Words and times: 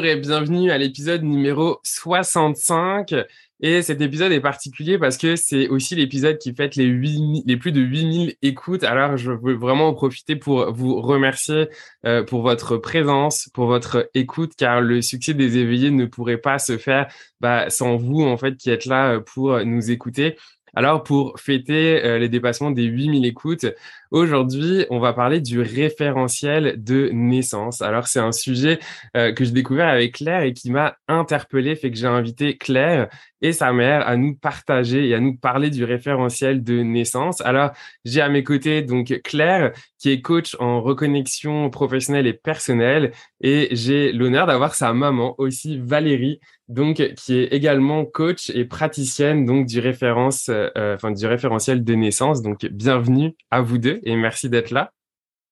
Bonjour 0.00 0.16
et 0.16 0.16
bienvenue 0.16 0.70
à 0.70 0.78
l'épisode 0.78 1.22
numéro 1.24 1.78
65. 1.82 3.14
Et 3.60 3.82
cet 3.82 4.00
épisode 4.00 4.32
est 4.32 4.40
particulier 4.40 4.96
parce 4.96 5.18
que 5.18 5.36
c'est 5.36 5.68
aussi 5.68 5.94
l'épisode 5.94 6.38
qui 6.38 6.54
fête 6.54 6.74
les, 6.76 6.86
8, 6.86 7.42
les 7.44 7.58
plus 7.58 7.70
de 7.70 7.82
8000 7.82 8.34
écoutes. 8.40 8.82
Alors, 8.82 9.18
je 9.18 9.30
veux 9.30 9.52
vraiment 9.52 9.88
en 9.88 9.92
profiter 9.92 10.36
pour 10.36 10.72
vous 10.72 11.02
remercier 11.02 11.68
euh, 12.06 12.22
pour 12.22 12.40
votre 12.40 12.78
présence, 12.78 13.50
pour 13.52 13.66
votre 13.66 14.08
écoute, 14.14 14.52
car 14.56 14.80
le 14.80 15.02
succès 15.02 15.34
des 15.34 15.58
éveillés 15.58 15.90
ne 15.90 16.06
pourrait 16.06 16.38
pas 16.38 16.58
se 16.58 16.78
faire 16.78 17.12
bah, 17.42 17.68
sans 17.68 17.98
vous, 17.98 18.22
en 18.22 18.38
fait, 18.38 18.56
qui 18.56 18.70
êtes 18.70 18.86
là 18.86 19.16
euh, 19.16 19.20
pour 19.20 19.62
nous 19.66 19.90
écouter. 19.90 20.38
Alors, 20.74 21.02
pour 21.02 21.38
fêter 21.38 22.04
euh, 22.04 22.18
les 22.18 22.28
dépassements 22.28 22.70
des 22.70 22.84
8000 22.84 23.24
écoutes, 23.24 23.66
aujourd'hui, 24.10 24.86
on 24.90 24.98
va 24.98 25.12
parler 25.12 25.40
du 25.40 25.60
référentiel 25.60 26.82
de 26.82 27.10
naissance. 27.12 27.82
Alors, 27.82 28.06
c'est 28.06 28.20
un 28.20 28.32
sujet 28.32 28.78
euh, 29.16 29.32
que 29.32 29.44
j'ai 29.44 29.52
découvert 29.52 29.88
avec 29.88 30.14
Claire 30.14 30.42
et 30.42 30.52
qui 30.52 30.70
m'a 30.70 30.96
interpellé, 31.08 31.74
fait 31.76 31.90
que 31.90 31.96
j'ai 31.96 32.06
invité 32.06 32.56
Claire 32.56 33.08
et 33.42 33.52
sa 33.52 33.72
mère 33.72 34.06
à 34.06 34.16
nous 34.16 34.34
partager 34.34 35.08
et 35.08 35.14
à 35.14 35.20
nous 35.20 35.36
parler 35.36 35.70
du 35.70 35.84
référentiel 35.84 36.62
de 36.62 36.82
naissance. 36.82 37.40
Alors, 37.42 37.70
j'ai 38.04 38.20
à 38.20 38.28
mes 38.28 38.44
côtés 38.44 38.82
donc 38.82 39.20
Claire, 39.24 39.72
qui 39.98 40.10
est 40.10 40.20
coach 40.20 40.56
en 40.58 40.80
reconnexion 40.80 41.70
professionnelle 41.70 42.26
et 42.26 42.32
personnelle, 42.32 43.12
et 43.40 43.68
j'ai 43.72 44.12
l'honneur 44.12 44.46
d'avoir 44.46 44.74
sa 44.74 44.92
maman 44.92 45.34
aussi, 45.38 45.78
Valérie, 45.78 46.40
donc 46.68 47.02
qui 47.16 47.38
est 47.38 47.52
également 47.52 48.04
coach 48.04 48.50
et 48.50 48.64
praticienne 48.64 49.44
donc 49.44 49.66
du 49.66 49.80
référence, 49.80 50.48
euh, 50.48 50.94
enfin 50.94 51.10
du 51.10 51.26
référentiel 51.26 51.84
de 51.84 51.94
naissance. 51.94 52.42
Donc 52.42 52.64
bienvenue 52.66 53.34
à 53.50 53.60
vous 53.60 53.78
deux 53.78 54.00
et 54.04 54.16
merci 54.16 54.48
d'être 54.48 54.70
là. 54.70 54.92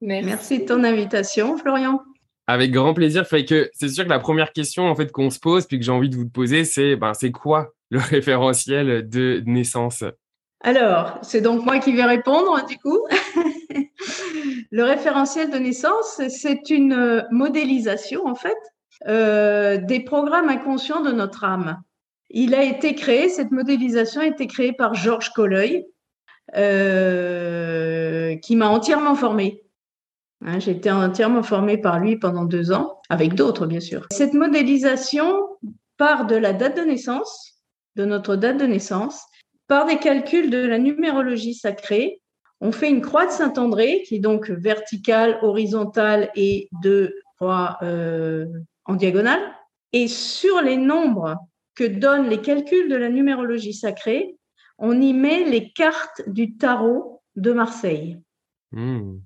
Merci. 0.01 0.61
de 0.61 0.65
ton 0.65 0.85
invitation, 0.85 1.57
Florian. 1.59 2.01
Avec 2.47 2.71
grand 2.71 2.95
plaisir. 2.95 3.27
Fait 3.27 3.45
que 3.45 3.69
c'est 3.75 3.89
sûr 3.89 4.05
que 4.05 4.09
la 4.09 4.21
première 4.21 4.53
question 4.53 4.87
en 4.87 4.95
fait 4.95 5.11
qu'on 5.13 5.31
se 5.31 5.41
pose 5.41 5.67
puis 5.67 5.79
que 5.79 5.85
j'ai 5.85 5.93
envie 5.93 6.09
de 6.09 6.17
vous 6.17 6.29
poser, 6.29 6.65
c'est 6.65 6.97
ben 6.97 7.15
c'est 7.15 7.33
quoi 7.33 7.75
le 7.91 7.99
référentiel 7.99 9.09
de 9.09 9.43
naissance 9.47 10.05
Alors 10.61 11.19
c'est 11.23 11.41
donc 11.41 11.65
moi 11.65 11.79
qui 11.79 11.93
vais 11.93 12.05
répondre 12.05 12.65
du 12.67 12.79
coup. 12.79 13.07
le 14.71 14.85
référentiel 14.85 15.51
de 15.51 15.59
naissance, 15.59 16.21
c'est 16.29 16.71
une 16.71 17.27
modélisation 17.31 18.27
en 18.27 18.35
fait 18.35 18.59
euh, 19.07 19.79
des 19.79 20.01
programmes 20.01 20.49
inconscients 20.49 21.03
de 21.03 21.13
notre 21.13 21.45
âme. 21.45 21.83
Il 22.31 22.55
a 22.55 22.63
été 22.63 22.95
créé, 22.95 23.29
cette 23.29 23.53
modélisation 23.53 24.21
a 24.21 24.27
été 24.27 24.47
créée 24.47 24.73
par 24.73 24.95
Georges 24.95 25.31
Colleuil, 25.31 25.87
euh, 26.57 28.37
qui 28.37 28.57
m'a 28.57 28.69
entièrement 28.69 29.15
formée. 29.15 29.63
Hein, 30.45 30.59
J'ai 30.59 30.73
été 30.73 30.91
entièrement 30.91 31.43
formée 31.43 31.79
par 31.79 32.01
lui 32.01 32.17
pendant 32.17 32.45
deux 32.45 32.73
ans, 32.73 33.01
avec 33.09 33.35
d'autres 33.35 33.67
bien 33.67 33.81
sûr. 33.81 34.07
Cette 34.11 34.35
modélisation 34.35 35.47
part 35.97 36.27
de 36.27 36.37
la 36.37 36.53
date 36.53 36.77
de 36.77 36.83
naissance, 36.83 37.58
de 37.99 38.05
notre 38.05 38.37
date 38.37 38.59
de 38.59 38.65
naissance, 38.65 39.27
par 39.67 39.85
des 39.85 39.99
calculs 39.99 40.51
de 40.51 40.65
la 40.65 40.79
numérologie 40.79 41.55
sacrée. 41.55 42.23
On 42.61 42.73
fait 42.73 42.89
une 42.89 43.03
croix 43.03 43.27
de 43.27 43.33
Saint-André 43.33 44.03
qui 44.07 44.17
est 44.17 44.21
donc 44.21 44.51
verticale, 44.51 45.39
horizontale 45.43 46.31
et 46.35 46.69
de 46.83 47.15
croix 47.37 47.77
euh, 47.83 48.47
en 48.87 48.95
diagonale. 48.95 49.43
Et 49.93 50.09
sur 50.09 50.63
les 50.63 50.77
nombres 50.77 51.37
que 51.75 51.85
donnent 51.85 52.29
les 52.29 52.41
calculs 52.41 52.89
de 52.89 52.97
la 52.97 53.09
numérologie 53.09 53.75
sacrée, 53.75 54.37
on 54.79 55.01
y 55.01 55.13
met 55.13 55.45
les 55.45 55.73
cartes 55.73 56.23
du 56.29 56.57
tarot 56.57 57.21
de 57.37 57.53
Marseille 57.53 58.19
hmm. 58.73 59.19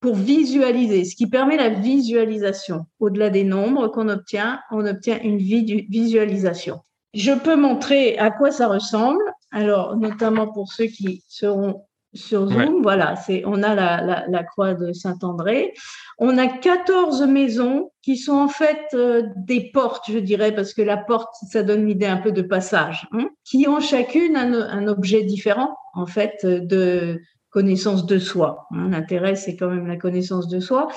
pour 0.00 0.14
visualiser, 0.14 1.04
ce 1.04 1.16
qui 1.16 1.26
permet 1.26 1.56
la 1.56 1.70
visualisation. 1.70 2.86
Au-delà 3.00 3.30
des 3.30 3.44
nombres 3.44 3.88
qu'on 3.88 4.08
obtient, 4.08 4.60
on 4.70 4.86
obtient 4.86 5.20
une 5.22 5.38
visualisation. 5.38 6.80
Je 7.16 7.32
peux 7.32 7.56
montrer 7.56 8.18
à 8.18 8.30
quoi 8.30 8.50
ça 8.50 8.68
ressemble. 8.68 9.22
Alors, 9.50 9.96
notamment 9.96 10.48
pour 10.52 10.70
ceux 10.70 10.84
qui 10.84 11.24
seront 11.28 11.82
sur 12.12 12.46
Zoom, 12.46 12.82
voilà, 12.82 13.16
c'est, 13.16 13.42
on 13.46 13.62
a 13.62 13.74
la, 13.74 14.26
la, 14.28 14.44
croix 14.44 14.74
de 14.74 14.92
Saint-André. 14.92 15.72
On 16.18 16.36
a 16.36 16.46
14 16.46 17.22
maisons 17.22 17.90
qui 18.02 18.16
sont 18.16 18.36
en 18.36 18.48
fait 18.48 18.86
euh, 18.94 19.22
des 19.36 19.70
portes, 19.72 20.04
je 20.10 20.18
dirais, 20.18 20.54
parce 20.54 20.74
que 20.74 20.82
la 20.82 20.96
porte, 20.98 21.34
ça 21.50 21.62
donne 21.62 21.86
l'idée 21.86 22.06
un 22.06 22.18
peu 22.18 22.32
de 22.32 22.42
passage, 22.42 23.08
hein, 23.12 23.28
qui 23.44 23.66
ont 23.66 23.80
chacune 23.80 24.36
un, 24.36 24.52
un, 24.52 24.86
objet 24.88 25.22
différent, 25.22 25.74
en 25.94 26.06
fait, 26.06 26.44
de 26.44 27.20
connaissance 27.50 28.04
de 28.04 28.18
soi. 28.18 28.66
Hein. 28.72 28.90
L'intérêt, 28.90 29.36
c'est 29.36 29.56
quand 29.56 29.68
même 29.68 29.86
la 29.86 29.96
connaissance 29.96 30.48
de 30.48 30.60
soi. 30.60 30.88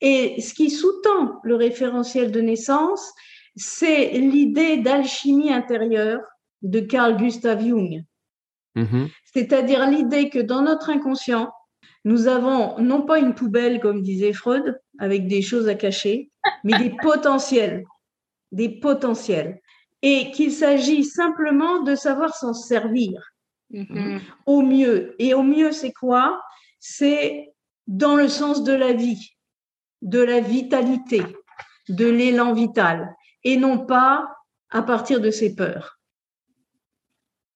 Et 0.00 0.40
ce 0.40 0.54
qui 0.54 0.70
sous-tend 0.70 1.40
le 1.42 1.56
référentiel 1.56 2.30
de 2.30 2.40
naissance, 2.40 3.12
c'est 3.56 4.10
l'idée 4.12 4.78
d'alchimie 4.78 5.52
intérieure 5.52 6.20
de 6.62 6.80
Carl 6.80 7.16
Gustav 7.16 7.60
Jung. 7.60 8.04
Mm-hmm. 8.76 9.10
C'est-à-dire 9.32 9.88
l'idée 9.88 10.30
que 10.30 10.38
dans 10.38 10.62
notre 10.62 10.90
inconscient, 10.90 11.52
nous 12.04 12.26
avons 12.26 12.78
non 12.80 13.02
pas 13.02 13.18
une 13.18 13.34
poubelle, 13.34 13.80
comme 13.80 14.02
disait 14.02 14.32
Freud, 14.32 14.80
avec 14.98 15.26
des 15.26 15.42
choses 15.42 15.68
à 15.68 15.74
cacher, 15.74 16.30
mais 16.64 16.78
des 16.78 16.90
potentiels, 17.02 17.84
des 18.52 18.68
potentiels. 18.68 19.60
Et 20.02 20.30
qu'il 20.32 20.52
s'agit 20.52 21.04
simplement 21.04 21.82
de 21.82 21.94
savoir 21.94 22.34
s'en 22.34 22.52
servir 22.52 23.22
mm-hmm. 23.72 24.20
au 24.44 24.60
mieux. 24.60 25.14
Et 25.18 25.32
au 25.32 25.42
mieux, 25.42 25.72
c'est 25.72 25.92
quoi? 25.92 26.42
C'est 26.78 27.54
dans 27.86 28.16
le 28.16 28.28
sens 28.28 28.64
de 28.64 28.72
la 28.72 28.92
vie, 28.92 29.36
de 30.02 30.20
la 30.20 30.40
vitalité, 30.40 31.22
de 31.88 32.06
l'élan 32.06 32.52
vital, 32.52 33.14
et 33.44 33.56
non 33.56 33.78
pas 33.78 34.34
à 34.70 34.82
partir 34.82 35.20
de 35.20 35.30
ses 35.30 35.54
peurs. 35.54 36.00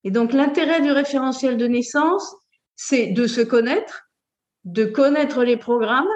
Et 0.04 0.10
donc 0.10 0.32
l'intérêt 0.32 0.81
du 0.81 0.93
référentiel 0.93 1.56
de 1.56 1.66
naissance, 1.66 2.34
c'est 2.76 3.09
de 3.09 3.26
se 3.26 3.41
connaître, 3.41 4.10
de 4.65 4.84
connaître 4.84 5.43
les 5.43 5.56
programmes 5.56 6.09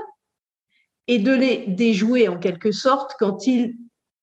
et 1.09 1.19
de 1.19 1.33
les 1.33 1.67
déjouer 1.67 2.29
en 2.29 2.39
quelque 2.39 2.71
sorte 2.71 3.15
quand 3.19 3.47
ils 3.47 3.77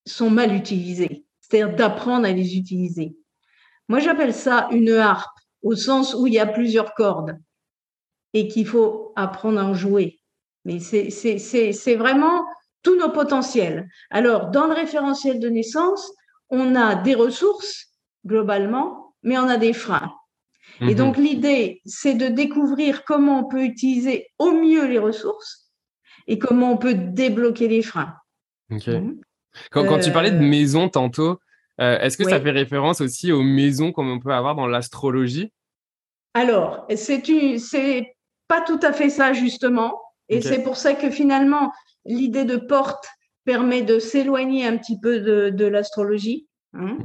sont 0.06 0.30
mal 0.30 0.56
utilisés, 0.56 1.26
c'est-à-dire 1.42 1.76
d'apprendre 1.76 2.26
à 2.26 2.32
les 2.32 2.56
utiliser. 2.56 3.18
Moi, 3.90 4.00
j'appelle 4.00 4.34
ça 4.34 4.70
une 4.72 4.92
harpe, 4.92 5.38
au 5.62 5.76
sens 5.76 6.14
où 6.14 6.26
il 6.28 6.34
y 6.34 6.40
a 6.40 6.46
plusieurs 6.46 6.94
cordes 6.94 7.38
et 8.34 8.48
qu'il 8.48 8.66
faut 8.66 9.12
apprendre 9.16 9.60
à 9.60 9.66
en 9.66 9.74
jouer. 9.74 10.22
Mais 10.64 10.80
c'est 10.80 11.96
vraiment 11.96 12.46
tous 12.84 12.98
nos 12.98 13.10
potentiels. 13.10 13.88
Alors, 14.10 14.50
dans 14.52 14.68
le 14.68 14.74
référentiel 14.74 15.40
de 15.40 15.50
naissance, 15.50 16.12
on 16.50 16.76
a 16.76 16.96
des 16.96 17.16
ressources, 17.16 17.88
globalement, 18.26 19.14
mais 19.24 19.38
on 19.38 19.48
a 19.48 19.58
des 19.58 19.74
freins. 19.74 20.14
Et 20.82 20.86
mhm. 20.86 20.96
donc 20.96 21.18
l'idée, 21.18 21.82
c'est 21.86 22.14
de 22.14 22.28
découvrir 22.28 23.04
comment 23.04 23.42
on 23.42 23.50
peut 23.50 23.64
utiliser 23.64 24.28
au 24.38 24.52
mieux 24.52 24.86
les 24.88 25.00
ressources 25.00 25.70
et 26.28 26.40
comment 26.40 26.72
on 26.72 26.78
peut 26.78 26.94
débloquer 26.94 27.68
les 27.68 27.82
freins. 27.82 28.14
Mhm. 28.70 29.20
Quand, 29.72 30.00
tu 30.00 30.12
parlais 30.12 30.32
de 30.32 30.38
euh, 30.38 30.48
maison 30.48 30.90
tantôt, 30.90 31.40
euh, 31.82 32.00
est-ce 32.00 32.18
que 32.18 32.24
ça 32.24 32.40
fait 32.40 32.52
référence 32.52 33.02
aussi 33.02 33.32
aux 33.32 33.42
maisons 33.42 33.92
comme 33.92 34.10
on 34.10 34.20
peut 34.20 34.34
avoir 34.34 34.56
dans 34.56 34.68
l'astrologie? 34.68 35.52
Alors, 36.34 36.86
c'est 36.96 38.16
pas 38.48 38.62
tout 38.62 38.80
à 38.84 38.94
fait 38.94 39.10
ça 39.10 39.34
justement, 39.34 40.00
et 40.30 40.42
c'est 40.42 40.64
pour 40.64 40.78
ça 40.78 40.94
que 40.94 41.10
finalement 41.10 41.72
l'idée 42.06 42.46
de 42.46 42.56
porte 42.56 43.06
permet 43.46 43.82
de 43.82 44.00
s'éloigner 44.00 44.66
un 44.66 44.78
petit 44.78 45.00
peu 45.00 45.20
de 45.20 45.66
l'astrologie. 45.66 46.48
Hein. 46.74 46.98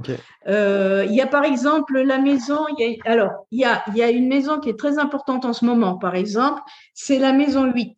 Euh, 0.47 1.07
il 1.09 1.15
y 1.15 1.23
a 1.23 1.27
par 1.27 1.45
exemple 1.45 1.99
la 2.01 2.19
maison, 2.19 2.67
il 2.77 2.85
y 2.87 3.01
a, 3.01 3.11
alors 3.11 3.47
il 3.51 3.61
y 3.61 3.65
a, 3.65 3.83
il 3.89 3.97
y 3.97 4.03
a 4.03 4.11
une 4.11 4.29
maison 4.29 4.61
qui 4.61 4.69
est 4.69 4.79
très 4.79 4.99
importante 4.99 5.45
en 5.45 5.53
ce 5.53 5.65
moment, 5.65 5.97
par 5.97 6.15
exemple, 6.15 6.61
c'est 6.93 7.19
la 7.19 7.33
maison 7.33 7.73
8. 7.73 7.97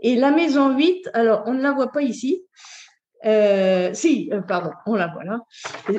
Et 0.00 0.16
la 0.16 0.30
maison 0.30 0.76
8, 0.76 1.10
alors 1.14 1.44
on 1.46 1.54
ne 1.54 1.62
la 1.62 1.72
voit 1.72 1.92
pas 1.92 2.02
ici, 2.02 2.42
euh, 3.24 3.90
si, 3.94 4.30
euh, 4.32 4.42
pardon, 4.42 4.72
on 4.84 4.96
la 4.96 5.06
voit 5.06 5.24
là. 5.24 5.40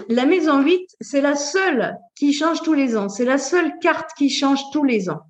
La 0.09 0.25
maison 0.25 0.61
8, 0.61 0.95
c'est 0.99 1.21
la 1.21 1.35
seule 1.35 1.97
qui 2.15 2.33
change 2.33 2.61
tous 2.61 2.73
les 2.73 2.97
ans, 2.97 3.09
c'est 3.09 3.25
la 3.25 3.37
seule 3.37 3.79
carte 3.79 4.11
qui 4.17 4.29
change 4.29 4.61
tous 4.71 4.83
les 4.83 5.09
ans. 5.09 5.21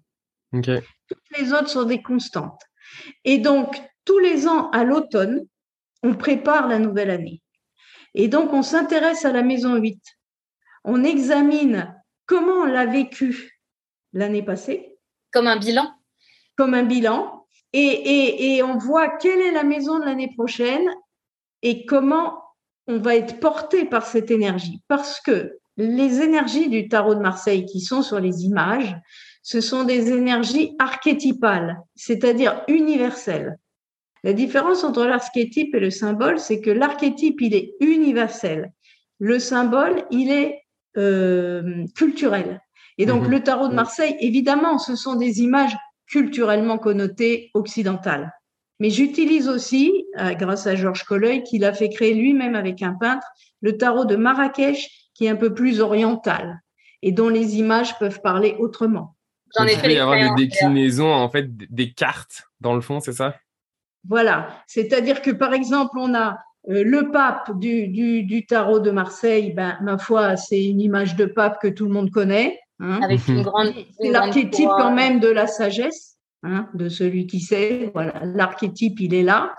Toutes 1.08 1.40
les 1.40 1.54
autres 1.54 1.70
sont 1.70 1.84
des 1.84 2.02
constantes. 2.02 2.62
Et 3.26 3.38
donc, 3.38 3.82
tous 4.06 4.20
les 4.20 4.48
ans 4.48 4.70
à 4.72 4.84
l'automne, 4.84 5.46
on 6.04 6.14
prépare 6.14 6.68
la 6.68 6.80
nouvelle 6.80 7.10
année. 7.10 7.42
Et 8.14 8.28
donc, 8.28 8.54
on 8.54 8.62
s'intéresse 8.62 9.26
à 9.26 9.32
la 9.32 9.42
maison 9.42 9.76
8. 9.76 10.00
On 10.84 11.04
examine 11.04 11.96
comment 12.26 12.64
on 12.64 12.66
l'a 12.66 12.86
vécu 12.86 13.60
l'année 14.12 14.44
passée. 14.44 14.98
Comme 15.32 15.48
un 15.48 15.58
bilan. 15.58 15.92
Comme 16.56 16.74
un 16.74 16.84
bilan. 16.84 17.48
Et, 17.74 18.62
on 18.64 18.78
voit 18.78 19.18
quelle 19.18 19.42
est 19.42 19.52
la 19.52 19.64
maison 19.64 19.98
de 19.98 20.06
l'année 20.06 20.32
prochaine 20.36 20.88
et 21.64 21.86
comment 21.86 22.44
on 22.86 23.00
va 23.00 23.16
être 23.16 23.40
porté 23.40 23.86
par 23.86 24.06
cette 24.06 24.30
énergie. 24.30 24.84
Parce 24.88 25.20
que 25.20 25.58
les 25.78 26.22
énergies 26.22 26.70
du 26.70 26.88
tarot 26.88 27.16
de 27.16 27.22
Marseille 27.22 27.66
qui 27.66 27.82
sont 27.82 28.04
sur 28.04 28.20
les 28.20 28.44
images, 28.44 28.96
ce 29.44 29.62
sont 29.62 29.84
des 29.84 30.12
énergies 30.12 30.76
archétypales, 30.80 31.82
c'est-à-dire 31.96 32.64
universelles. 32.68 33.60
La 34.24 34.34
différence 34.34 34.86
entre 34.86 35.06
l'archétype 35.06 35.76
et 35.76 35.80
le 35.82 35.92
symbole, 35.92 36.40
c'est 36.40 36.62
que 36.62 36.72
l'archétype, 36.72 37.42
il 37.42 37.54
est 37.54 37.76
universel. 37.82 38.72
Le 39.20 39.38
symbole, 39.40 40.06
il 40.12 40.32
est 40.32 40.64
euh, 40.98 41.86
culturel. 41.96 42.62
Et 42.98 43.06
donc, 43.06 43.24
mhm. 43.24 43.32
le 43.32 43.44
tarot 43.44 43.68
de 43.68 43.74
Marseille, 43.74 44.16
évidemment, 44.22 44.78
ce 44.78 44.96
sont 44.96 45.16
des 45.16 45.42
images 45.42 45.76
culturellement 46.08 46.78
connotées 46.78 47.52
occidentales. 47.54 48.32
Mais 48.80 48.90
j'utilise 48.90 49.50
aussi, 49.50 50.06
euh, 50.20 50.34
grâce 50.34 50.68
à 50.68 50.76
Georges 50.76 51.04
Colleuil, 51.04 51.44
qu'il 51.44 51.66
a 51.66 51.74
fait 51.74 51.90
créer 51.90 52.14
lui-même 52.14 52.56
avec 52.56 52.82
un 52.82 52.94
peintre, 52.94 53.28
le 53.62 53.78
tarot 53.78 54.06
de 54.06 54.16
Marrakech, 54.16 55.10
qui 55.14 55.26
est 55.26 55.30
un 55.30 55.36
peu 55.36 55.54
plus 55.54 55.82
oriental 55.82 56.62
et 57.02 57.12
dont 57.12 57.30
les 57.30 57.58
images 57.58 58.00
peuvent 58.00 58.22
parler 58.22 58.56
autrement. 58.60 59.16
J'en 59.58 59.66
ai 59.66 59.76
fait 59.76 59.94
y 59.94 60.00
avoir 60.00 60.36
des 60.36 60.46
déclinaisons, 60.48 61.12
en 61.12 61.30
fait, 61.30 61.46
des 61.56 61.92
cartes 61.92 62.44
dans 62.60 62.74
le 62.74 62.82
fond, 62.82 63.00
c'est 63.00 63.14
ça? 63.14 63.36
Voilà. 64.08 64.50
C'est-à-dire 64.68 65.22
que, 65.22 65.32
par 65.32 65.54
exemple, 65.54 65.98
on 65.98 66.14
a 66.16 66.40
euh, 66.70 66.84
le 66.84 67.12
pape 67.12 67.58
du, 67.60 67.88
du, 68.24 68.46
tarot 68.46 68.80
de 68.80 68.92
Marseille, 68.92 69.52
ben, 69.52 69.78
ma 69.82 69.98
foi, 69.98 70.38
c'est 70.38 70.64
une 70.64 70.82
image 70.82 71.16
de 71.16 71.26
pape 71.26 71.62
que 71.62 71.68
tout 71.68 71.86
le 71.86 71.92
monde 71.92 72.10
connaît. 72.10 72.60
Hein. 72.80 73.00
Avec 73.02 73.28
une 73.28 73.42
grande. 73.42 73.74
C'est 74.00 74.10
l'archétype 74.10 74.70
quand 74.78 74.94
même 74.94 75.20
de 75.20 75.28
la 75.28 75.48
sagesse, 75.48 76.18
hein, 76.44 76.68
de 76.74 76.90
celui 76.90 77.28
qui 77.28 77.40
sait. 77.40 77.92
Voilà, 77.94 78.14
l'archétype, 78.24 79.00
il 79.00 79.14
est 79.14 79.24
là. 79.24 79.54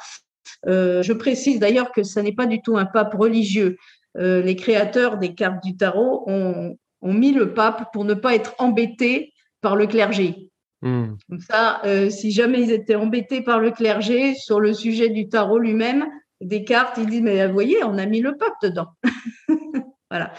Euh, 0.66 1.02
je 1.02 1.12
précise 1.12 1.58
d'ailleurs 1.58 1.92
que 1.92 2.02
ce 2.02 2.20
n'est 2.20 2.32
pas 2.32 2.46
du 2.46 2.60
tout 2.62 2.76
un 2.76 2.86
pape 2.86 3.14
religieux. 3.14 3.76
Euh, 4.16 4.40
les 4.42 4.56
créateurs 4.56 5.18
des 5.18 5.34
cartes 5.34 5.62
du 5.62 5.76
tarot 5.76 6.24
ont, 6.26 6.76
ont, 7.02 7.12
mis 7.12 7.32
le 7.32 7.52
pape 7.52 7.92
pour 7.92 8.04
ne 8.04 8.14
pas 8.14 8.34
être 8.34 8.54
embêté 8.58 9.33
par 9.64 9.76
le 9.76 9.86
clergé. 9.86 10.50
Comme 10.82 11.40
ça, 11.40 11.80
euh, 11.86 12.10
si 12.10 12.30
jamais 12.30 12.60
ils 12.60 12.70
étaient 12.70 12.94
embêtés 12.94 13.40
par 13.40 13.58
le 13.58 13.70
clergé 13.70 14.34
sur 14.34 14.60
le 14.60 14.74
sujet 14.74 15.08
du 15.08 15.30
tarot 15.30 15.58
lui-même, 15.58 16.04
des 16.42 16.64
cartes, 16.64 16.98
ils 16.98 17.06
disent, 17.06 17.22
mais 17.22 17.46
vous 17.46 17.54
voyez, 17.54 17.82
on 17.82 17.96
a 17.96 18.04
mis 18.04 18.20
le 18.20 18.36
pape 18.36 18.60
dedans. 18.62 18.88
voilà. 20.10 20.34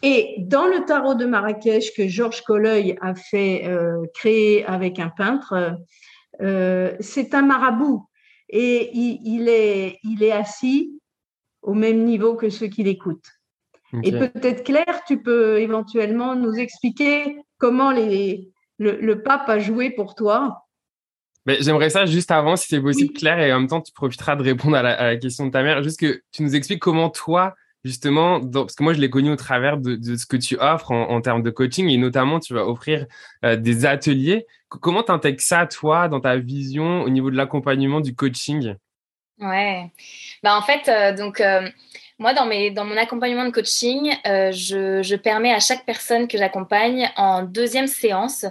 Et 0.00 0.36
dans 0.38 0.66
le 0.66 0.86
tarot 0.86 1.14
de 1.14 1.26
Marrakech 1.26 1.94
que 1.94 2.08
Georges 2.08 2.40
Colleuil 2.40 2.96
a 3.02 3.14
fait 3.14 3.66
euh, 3.66 4.02
créer 4.14 4.64
avec 4.64 4.98
un 4.98 5.10
peintre, 5.10 5.76
euh, 6.40 6.96
c'est 7.00 7.34
un 7.34 7.42
marabout. 7.42 8.06
Et 8.48 8.90
il, 8.94 9.50
est, 9.50 9.98
il 10.04 10.22
est 10.22 10.32
assis 10.32 10.98
au 11.60 11.74
même 11.74 12.04
niveau 12.04 12.34
que 12.36 12.48
ceux 12.48 12.68
qui 12.68 12.82
l'écoutent. 12.82 13.30
Et 14.02 14.12
peut-être 14.12 14.64
Claire, 14.64 15.02
tu 15.06 15.22
peux 15.22 15.60
éventuellement 15.60 16.34
nous 16.34 16.54
expliquer 16.54 17.36
comment 17.58 17.90
les, 17.90 18.52
le, 18.82 19.22
pape 19.22 19.48
a 19.48 19.58
joué 19.58 19.90
pour 19.90 20.14
toi 20.14 20.66
mais 21.44 21.58
J'aimerais 21.60 21.90
ça 21.90 22.06
juste 22.06 22.30
avant, 22.30 22.54
si 22.54 22.68
c'est 22.68 22.80
possible, 22.80 23.12
Claire, 23.12 23.40
et 23.40 23.52
en 23.52 23.60
même 23.60 23.68
temps, 23.68 23.80
tu 23.80 23.92
profiteras 23.92 24.36
de 24.36 24.44
répondre 24.44 24.76
à 24.76 24.82
la, 24.82 25.16
question 25.16 25.46
de 25.46 25.50
ta 25.50 25.64
mère. 25.64 25.82
Juste 25.82 25.98
que 25.98 26.22
tu 26.30 26.44
nous 26.44 26.54
expliques 26.54 26.80
comment 26.80 27.10
toi, 27.10 27.56
justement, 27.84 28.40
parce 28.40 28.76
que 28.76 28.84
moi, 28.84 28.92
je 28.92 29.00
l'ai 29.00 29.10
connu 29.10 29.30
au 29.30 29.36
travers 29.36 29.76
de, 29.76 29.98
ce 30.16 30.24
que 30.24 30.36
tu 30.36 30.56
offres 30.60 30.92
en, 30.92 31.20
termes 31.20 31.42
de 31.42 31.50
coaching, 31.50 31.88
et 31.88 31.96
notamment, 31.96 32.38
tu 32.38 32.54
vas 32.54 32.64
offrir 32.64 33.06
euh, 33.44 33.56
des 33.56 33.86
ateliers. 33.86 34.46
Comment 34.68 35.02
tu 35.02 35.10
intègres 35.10 35.40
ça, 35.40 35.66
toi, 35.66 36.06
dans 36.06 36.20
ta 36.20 36.36
vision 36.36 37.02
au 37.02 37.08
niveau 37.08 37.30
de 37.30 37.36
l'accompagnement 37.36 38.00
du 38.00 38.14
coaching? 38.14 38.76
Ouais. 39.40 39.90
Bah, 40.44 40.56
en 40.56 40.62
fait, 40.62 40.88
euh, 40.88 41.16
donc, 41.16 41.40
euh, 41.40 41.68
moi, 42.18 42.34
dans, 42.34 42.46
mes, 42.46 42.70
dans 42.70 42.84
mon 42.84 42.96
accompagnement 42.96 43.44
de 43.44 43.50
coaching, 43.50 44.14
euh, 44.26 44.52
je, 44.52 45.02
je, 45.02 45.16
permets 45.16 45.52
à 45.52 45.60
chaque 45.60 45.84
personne 45.84 46.28
que 46.28 46.38
j'accompagne 46.38 47.10
en 47.16 47.42
deuxième 47.42 47.86
séance 47.86 48.44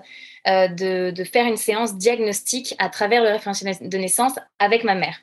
de, 0.46 1.12
de, 1.12 1.24
faire 1.24 1.46
une 1.46 1.58
séance 1.58 1.96
diagnostique 1.96 2.74
à 2.80 2.90
travers 2.90 3.22
le 3.24 3.30
référentiel 3.30 3.78
de 3.80 3.98
naissance 3.98 4.34
avec 4.58 4.84
ma 4.84 4.96
mère. 4.96 5.22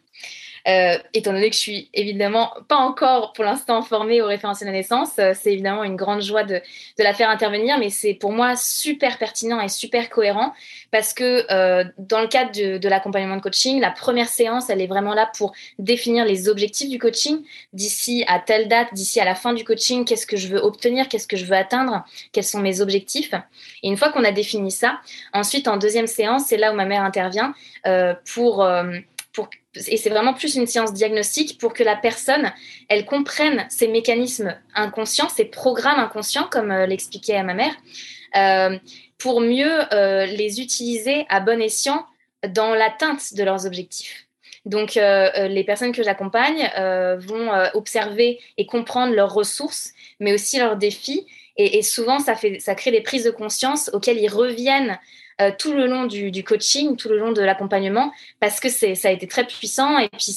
Euh, 0.68 0.98
étant 1.14 1.32
donné 1.32 1.48
que 1.48 1.54
je 1.54 1.60
suis 1.60 1.88
évidemment 1.94 2.52
pas 2.68 2.76
encore 2.76 3.32
pour 3.32 3.44
l'instant 3.44 3.80
formée 3.80 4.20
au 4.20 4.26
référentiel 4.26 4.68
de 4.68 4.74
naissance, 4.74 5.12
euh, 5.18 5.32
c'est 5.34 5.52
évidemment 5.52 5.82
une 5.82 5.96
grande 5.96 6.20
joie 6.20 6.44
de, 6.44 6.60
la 6.98 7.14
faire 7.14 7.30
intervenir, 7.30 7.78
mais 7.78 7.88
c'est 7.88 8.12
pour 8.12 8.32
moi 8.32 8.54
super 8.54 9.16
pertinent 9.16 9.60
et 9.60 9.68
super 9.68 10.10
cohérent 10.10 10.52
parce 10.90 11.14
que 11.14 11.50
euh, 11.50 11.84
dans 11.96 12.20
le 12.20 12.26
cadre 12.26 12.50
de, 12.52 12.88
l'accompagnement 12.88 13.36
de 13.36 13.40
coaching, 13.40 13.80
la 13.80 13.90
première 13.90 14.28
séance, 14.28 14.68
elle 14.68 14.82
est 14.82 14.86
vraiment 14.86 15.14
là 15.14 15.30
pour 15.38 15.52
définir 15.78 16.26
les 16.26 16.50
objectifs 16.50 16.90
du 16.90 16.98
coaching 16.98 17.42
d'ici 17.72 18.24
à 18.26 18.38
telle 18.38 18.68
date, 18.68 18.92
d'ici 18.92 19.20
à 19.20 19.24
la 19.24 19.34
fin 19.34 19.54
du 19.54 19.64
coaching, 19.64 20.04
qu'est-ce 20.04 20.26
que 20.26 20.36
je 20.36 20.48
veux 20.48 20.58
obtenir, 20.58 21.08
qu'est-ce 21.08 21.28
que 21.28 21.38
je 21.38 21.46
veux 21.46 21.56
atteindre, 21.56 22.04
quels 22.32 22.44
sont 22.44 22.60
mes 22.60 22.82
objectifs. 22.82 23.32
Et 23.82 23.88
une 23.88 23.96
fois 23.96 24.10
qu'on 24.12 24.24
a 24.24 24.32
défini 24.32 24.70
ça, 24.70 25.00
ensuite 25.32 25.66
en 25.66 25.78
deuxième 25.78 26.06
séance, 26.06 26.44
c'est 26.46 26.58
là 26.58 26.72
où 26.72 26.74
ma 26.74 26.84
mère 26.84 27.04
intervient 27.04 27.54
pour 28.34 28.66
et 29.86 29.96
c'est 29.96 30.10
vraiment 30.10 30.34
plus 30.34 30.56
une 30.56 30.66
science 30.66 30.92
diagnostique 30.92 31.58
pour 31.58 31.72
que 31.72 31.82
la 31.82 31.96
personne, 31.96 32.52
elle 32.88 33.04
comprenne 33.04 33.66
ces 33.68 33.88
mécanismes 33.88 34.56
inconscients, 34.74 35.28
ces 35.28 35.44
programmes 35.44 36.00
inconscients, 36.00 36.48
comme 36.50 36.70
euh, 36.70 36.86
l'expliquait 36.86 37.42
ma 37.42 37.54
mère, 37.54 37.74
euh, 38.36 38.78
pour 39.18 39.40
mieux 39.40 39.92
euh, 39.92 40.26
les 40.26 40.60
utiliser 40.60 41.26
à 41.28 41.40
bon 41.40 41.60
escient 41.60 42.06
dans 42.48 42.74
l'atteinte 42.74 43.34
de 43.34 43.42
leurs 43.42 43.66
objectifs. 43.66 44.26
Donc, 44.64 44.96
les 44.96 45.64
personnes 45.64 45.92
que 45.92 46.02
j'accompagne 46.02 46.70
vont 47.20 47.50
observer 47.72 48.38
et 48.58 48.66
comprendre 48.66 49.14
leurs 49.14 49.32
ressources, 49.32 49.92
mais 50.20 50.34
aussi 50.34 50.58
leurs 50.58 50.76
défis. 50.76 51.26
Et, 51.58 51.78
et, 51.78 51.82
souvent, 51.82 52.18
ça, 52.18 52.34
fait, 52.34 52.60
ça 52.60 52.74
crée 52.74 52.90
des 52.90 53.00
prises 53.02 53.24
de 53.24 53.30
conscience 53.30 53.90
auxquelles 53.92 54.18
ils 54.18 54.28
reviennent 54.28 54.98
euh, 55.40 55.52
tout 55.56 55.72
le 55.72 55.86
long 55.86 56.06
du, 56.06 56.42
coaching, 56.42 56.96
tout 56.96 57.08
le 57.08 57.16
long 57.16 57.30
de 57.30 57.40
l'accompagnement, 57.40 58.12
parce 58.40 58.58
que 58.58 58.68
ça 58.68 59.08
a 59.08 59.10
été 59.12 59.28
très 59.28 59.46
puissant. 59.46 59.98
Et 59.98 60.08
puis, 60.08 60.34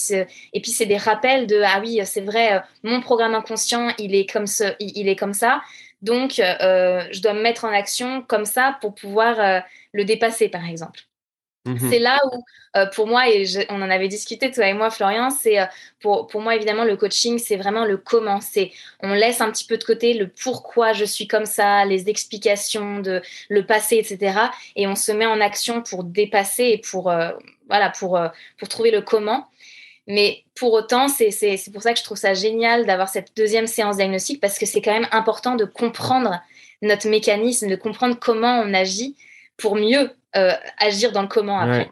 et 0.53 0.61
puis 0.61 0.71
c'est 0.71 0.85
des 0.85 0.97
rappels 0.97 1.47
de 1.47 1.61
ah 1.65 1.79
oui, 1.81 1.99
c'est 2.05 2.21
vrai, 2.21 2.57
euh, 2.57 2.59
mon 2.83 3.01
programme 3.01 3.33
inconscient, 3.33 3.93
il 3.97 4.13
est 4.13 4.31
comme 4.31 4.45
ce, 4.45 4.75
il, 4.79 5.09
est 5.09 5.15
comme 5.15 5.33
ça. 5.33 5.61
Donc, 6.03 6.39
euh, 6.39 7.03
je 7.11 7.21
dois 7.21 7.33
me 7.33 7.41
mettre 7.41 7.65
en 7.65 7.73
action 7.73 8.21
comme 8.27 8.45
ça 8.45 8.77
pour 8.81 8.93
pouvoir 8.93 9.63
le 9.91 10.05
dépasser, 10.05 10.49
par 10.49 10.67
exemple. 10.67 11.01
Mmh 11.65 11.77
c'est 11.91 11.99
là 11.99 12.19
où, 12.31 12.43
euh, 12.75 12.87
pour 12.87 13.05
moi, 13.05 13.29
et 13.29 13.45
on 13.69 13.81
en 13.83 13.89
avait 13.91 14.07
discuté 14.07 14.49
toi 14.49 14.65
et 14.67 14.73
moi, 14.73 14.89
Florian, 14.89 15.29
c'est 15.29 15.59
euh, 15.59 15.65
pour, 15.99 16.25
pour 16.25 16.41
moi, 16.41 16.55
évidemment, 16.55 16.85
le 16.85 16.97
coaching, 16.97 17.37
c'est 17.37 17.55
vraiment 17.55 17.85
le 17.85 17.97
comment. 17.97 18.41
C'est, 18.41 18.71
on 19.01 19.13
laisse 19.13 19.41
un 19.41 19.51
petit 19.51 19.65
peu 19.65 19.77
de 19.77 19.83
côté 19.83 20.15
le 20.15 20.27
pourquoi 20.27 20.93
je 20.93 21.05
suis 21.05 21.27
comme 21.27 21.45
ça, 21.45 21.85
les 21.85 22.09
explications 22.09 22.99
de 22.99 23.21
le 23.49 23.65
passé, 23.65 23.97
etc. 23.97 24.39
Et 24.75 24.87
on 24.87 24.95
se 24.95 25.11
met 25.11 25.27
en 25.27 25.39
action 25.39 25.83
pour 25.83 26.03
dépasser 26.03 26.63
et 26.65 26.77
pour, 26.79 27.11
euh, 27.11 27.29
voilà, 27.67 27.91
pour, 27.91 28.19
pour 28.57 28.67
trouver 28.67 28.89
le 28.89 29.01
comment. 29.01 29.47
Mais 30.07 30.43
pour 30.55 30.73
autant, 30.73 31.07
c'est 31.07 31.29
pour 31.71 31.83
ça 31.83 31.93
que 31.93 31.99
je 31.99 32.03
trouve 32.03 32.17
ça 32.17 32.33
génial 32.33 32.87
d'avoir 32.87 33.07
cette 33.07 33.37
deuxième 33.37 33.67
séance 33.67 33.97
diagnostique 33.97 34.41
parce 34.41 34.57
que 34.57 34.65
c'est 34.65 34.81
quand 34.81 34.93
même 34.93 35.07
important 35.11 35.55
de 35.55 35.65
comprendre 35.65 36.41
notre 36.81 37.07
mécanisme, 37.07 37.69
de 37.69 37.75
comprendre 37.75 38.17
comment 38.19 38.61
on 38.65 38.73
agit 38.73 39.15
pour 39.61 39.75
mieux 39.75 40.09
euh, 40.35 40.51
agir 40.79 41.11
dans 41.11 41.21
le 41.21 41.27
comment 41.27 41.59
après. 41.59 41.89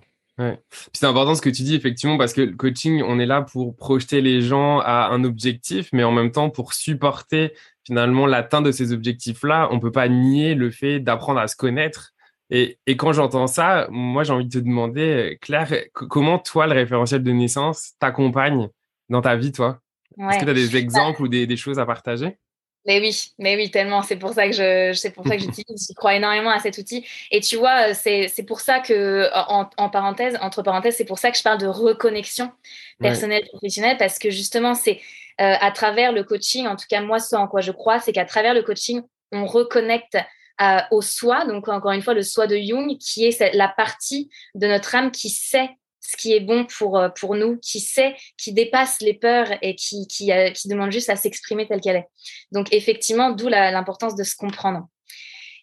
C'est 0.94 1.06
important 1.06 1.36
ce 1.36 1.42
que 1.42 1.50
tu 1.50 1.64
dis, 1.64 1.76
effectivement, 1.76 2.18
parce 2.18 2.32
que 2.32 2.40
le 2.40 2.56
coaching, 2.56 3.04
on 3.06 3.20
est 3.20 3.26
là 3.26 3.42
pour 3.42 3.76
projeter 3.76 4.22
les 4.22 4.42
gens 4.42 4.80
à 4.80 5.10
un 5.12 5.26
objectif, 5.26 5.90
mais 5.92 6.06
en 6.06 6.14
même 6.14 6.32
temps 6.32 6.50
pour 6.50 6.74
supporter 6.74 7.54
finalement 7.86 8.26
l'atteinte 8.26 8.64
de 8.64 8.72
ces 8.72 8.94
objectifs-là. 8.94 9.68
On 9.72 9.76
ne 9.76 9.80
peut 9.82 9.92
pas 9.92 10.08
nier 10.08 10.56
le 10.56 10.72
fait 10.72 11.02
d'apprendre 11.02 11.42
à 11.42 11.48
se 11.48 11.58
connaître. 11.58 12.14
Et, 12.50 12.80
et 12.88 12.96
quand 12.96 13.12
j'entends 13.12 13.48
ça, 13.48 13.88
moi, 13.92 14.24
j'ai 14.24 14.32
envie 14.32 14.46
de 14.46 14.60
te 14.60 14.64
demander, 14.64 15.38
Claire, 15.42 15.74
comment 15.94 16.40
toi, 16.40 16.68
le 16.68 16.74
référentiel 16.74 17.22
de 17.22 17.32
naissance, 17.32 17.96
t'accompagne 18.00 18.70
dans 19.10 19.22
ta 19.22 19.36
vie, 19.36 19.52
toi? 19.52 19.82
Est-ce 20.18 20.40
que 20.40 20.46
tu 20.46 20.50
as 20.52 20.54
des 20.54 20.78
exemples 20.78 21.22
ou 21.22 21.28
des, 21.28 21.48
des 21.48 21.58
choses 21.58 21.80
à 21.80 21.86
partager? 21.86 22.38
Mais 22.86 23.00
oui, 23.00 23.34
mais 23.38 23.56
oui, 23.56 23.70
tellement. 23.72 24.02
C'est 24.02 24.16
pour 24.16 24.34
ça 24.34 24.48
que 24.48 24.54
je, 24.54 24.94
c'est 24.94 25.12
pour 25.12 25.28
ça 25.28 25.36
que 25.36 25.42
j'utilise. 25.42 25.88
Je 25.90 25.94
crois 25.94 26.16
énormément 26.16 26.50
à 26.50 26.60
cet 26.60 26.78
outil. 26.78 27.06
Et 27.30 27.42
tu 27.42 27.58
vois, 27.58 27.94
c'est, 27.94 28.28
c'est 28.30 28.44
pour 28.44 28.62
ça 28.62 28.80
que, 28.80 29.30
en, 29.34 29.90
parenthèse, 29.90 30.38
entre 30.42 30.64
parenthèses, 30.64 30.96
c'est 30.96 31.06
pour 31.06 31.20
ça 31.20 31.32
que 31.32 31.38
je 31.38 31.44
parle 31.44 31.60
de 31.60 31.68
reconnexion 31.68 32.52
personnelle 33.00 33.46
professionnelle 33.52 33.98
parce 33.98 34.18
que 34.18 34.30
justement, 34.30 34.76
c'est 34.76 35.02
euh, 35.42 35.56
à 35.60 35.72
travers 35.72 36.12
le 36.12 36.24
coaching. 36.24 36.68
En 36.68 36.76
tout 36.76 36.86
cas, 36.90 37.02
moi, 37.02 37.20
ce 37.20 37.36
en 37.36 37.48
quoi 37.48 37.62
je 37.62 37.72
crois, 37.72 38.00
c'est 38.00 38.14
qu'à 38.14 38.26
travers 38.26 38.54
le 38.54 38.64
coaching, 38.64 39.02
on 39.32 39.46
reconnecte 39.46 40.18
euh, 40.62 40.80
au 40.92 41.02
soi. 41.02 41.46
Donc 41.46 41.68
encore 41.68 41.92
une 41.92 42.02
fois, 42.02 42.14
le 42.14 42.24
soi 42.24 42.48
de 42.48 42.58
Jung, 42.58 42.98
qui 42.98 43.26
est 43.26 43.54
la 43.54 43.68
partie 43.68 44.30
de 44.56 44.68
notre 44.68 44.96
âme 44.96 45.12
qui 45.12 45.30
sait 45.30 45.70
ce 46.02 46.18
qui 46.18 46.34
est 46.34 46.40
bon 46.40 46.66
pour, 46.66 46.98
euh, 46.98 47.10
pour 47.10 47.36
nous, 47.36 47.58
qui 47.58 47.80
sait, 47.80 48.16
qui 48.38 48.54
dépasse 48.54 49.02
les 49.02 49.14
peurs 49.14 49.48
et 49.62 49.76
qui, 49.76 50.08
qui, 50.08 50.32
euh, 50.32 50.52
qui 50.52 50.68
demande 50.68 50.92
juste 50.92 51.10
à 51.10 51.16
s'exprimer 51.16 51.68
telle 51.68 51.82
qu'elle 51.82 51.98
est. 51.98 52.08
Donc 52.52 52.74
effectivement, 52.74 53.32
d'où 53.32 53.48
l'importance 53.48 54.16
de 54.16 54.24
se 54.24 54.36
comprendre. 54.36 54.88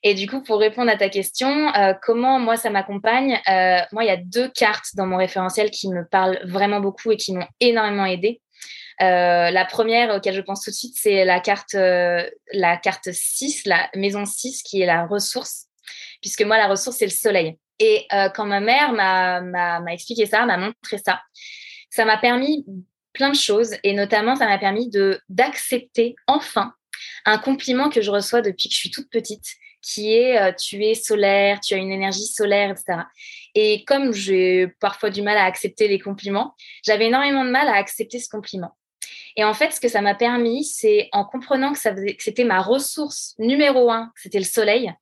Et 0.02 0.14
du 0.14 0.28
coup, 0.28 0.42
pour 0.42 0.60
répondre 0.60 0.90
à 0.90 0.96
ta 0.96 1.08
question, 1.08 1.74
euh, 1.74 1.94
comment 2.00 2.38
moi 2.38 2.56
ça 2.56 2.70
m'accompagne 2.70 3.40
Moi, 3.92 4.04
il 4.04 4.06
y 4.06 4.10
a 4.10 4.18
deux 4.18 4.48
cartes 4.48 4.94
dans 4.94 5.06
mon 5.06 5.16
référentiel 5.16 5.70
qui 5.70 5.88
me 5.88 6.06
parlent 6.06 6.38
vraiment 6.44 6.80
beaucoup 6.80 7.10
et 7.10 7.16
qui 7.16 7.32
m'ont 7.32 7.46
énormément 7.60 8.04
aidé. 8.04 8.40
la 9.00 9.64
première 9.64 10.14
auquel 10.14 10.34
je 10.34 10.42
pense 10.42 10.62
tout 10.62 10.70
de 10.70 10.76
suite, 10.76 10.94
c'est 10.96 11.24
la 11.24 11.40
carte, 11.40 11.74
la 11.74 12.76
carte 12.76 13.10
6, 13.10 13.64
la 13.66 13.88
maison 13.94 14.24
6, 14.24 14.62
qui 14.62 14.82
est 14.82 14.86
la 14.86 15.06
ressource, 15.06 15.64
puisque 16.20 16.42
moi, 16.42 16.56
la 16.56 16.68
ressource, 16.68 16.98
c'est 16.98 17.06
le 17.06 17.10
soleil. 17.10 17.56
Et 17.78 18.06
euh, 18.12 18.28
quand 18.30 18.46
ma 18.46 18.60
mère 18.60 18.92
m'a 18.92 19.92
expliqué 19.92 20.26
ça, 20.26 20.46
m'a 20.46 20.56
montré 20.56 20.98
ça, 21.04 21.20
ça 21.90 22.04
m'a 22.04 22.16
permis 22.16 22.64
plein 23.12 23.30
de 23.30 23.36
choses 23.36 23.74
et 23.82 23.94
notamment 23.94 24.36
ça 24.36 24.46
m'a 24.46 24.58
permis 24.58 24.90
de 24.90 25.18
d'accepter 25.30 26.16
enfin 26.26 26.74
un 27.24 27.38
compliment 27.38 27.88
que 27.88 28.02
je 28.02 28.10
reçois 28.10 28.42
depuis 28.42 28.68
que 28.68 28.74
je 28.74 28.78
suis 28.78 28.90
toute 28.90 29.10
petite 29.10 29.46
qui 29.82 30.14
est 30.14 30.40
euh, 30.40 30.52
tu 30.52 30.84
es 30.84 30.94
solaire, 30.94 31.60
tu 31.60 31.74
as 31.74 31.76
une 31.76 31.92
énergie 31.92 32.26
solaire, 32.26 32.70
etc. 32.70 33.02
Et 33.54 33.84
comme 33.84 34.12
j'ai 34.12 34.68
parfois 34.80 35.10
du 35.10 35.22
mal 35.22 35.36
à 35.36 35.44
accepter 35.44 35.86
les 35.88 36.00
compliments, 36.00 36.54
j'avais 36.84 37.06
énormément 37.06 37.44
de 37.44 37.50
mal 37.50 37.68
à 37.68 37.74
accepter 37.74 38.18
ce 38.18 38.28
compliment. 38.28 38.76
Et 39.36 39.44
en 39.44 39.54
fait, 39.54 39.70
ce 39.70 39.80
que 39.80 39.88
ça 39.88 40.00
m'a 40.00 40.14
permis, 40.14 40.64
c'est 40.64 41.08
en 41.12 41.24
comprenant 41.24 41.72
que, 41.72 42.12
que 42.12 42.22
c'était 42.22 42.44
ma 42.44 42.60
ressource 42.60 43.34
numéro 43.38 43.90
un, 43.90 44.10
c'était 44.16 44.38
le 44.38 44.44
soleil, 44.44 44.92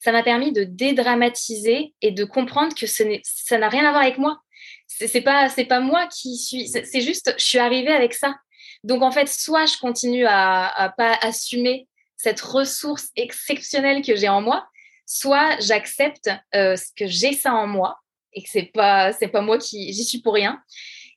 ça 0.00 0.12
m'a 0.12 0.22
permis 0.22 0.52
de 0.52 0.64
dédramatiser 0.64 1.94
et 2.02 2.10
de 2.10 2.24
comprendre 2.24 2.74
que 2.74 2.86
ce 2.86 3.02
ça 3.22 3.58
n'a 3.58 3.68
rien 3.68 3.84
à 3.86 3.90
voir 3.90 4.02
avec 4.02 4.18
moi. 4.18 4.40
C'est 4.86 5.22
pas, 5.22 5.48
c'est 5.48 5.64
pas 5.64 5.80
moi 5.80 6.06
qui 6.06 6.36
suis, 6.36 6.68
c'est 6.68 7.00
juste, 7.00 7.34
je 7.36 7.44
suis 7.44 7.58
arrivée 7.58 7.92
avec 7.92 8.14
ça. 8.14 8.36
Donc 8.84 9.02
en 9.02 9.10
fait, 9.10 9.28
soit 9.28 9.66
je 9.66 9.78
continue 9.78 10.26
à, 10.26 10.94
pas 10.96 11.18
assumer 11.22 11.88
cette 12.16 12.40
ressource 12.40 13.08
exceptionnelle 13.16 14.02
que 14.02 14.14
j'ai 14.14 14.28
en 14.28 14.40
moi, 14.40 14.66
soit 15.06 15.58
j'accepte 15.60 16.30
euh, 16.54 16.76
que 16.96 17.06
j'ai 17.06 17.32
ça 17.32 17.52
en 17.54 17.66
moi 17.66 17.98
et 18.32 18.42
que 18.42 18.48
c'est 18.50 18.70
pas 18.72 19.12
c'est 19.12 19.28
pas 19.28 19.42
moi 19.42 19.58
qui 19.58 19.92
j'y 19.92 20.04
suis 20.04 20.20
pour 20.20 20.34
rien 20.34 20.62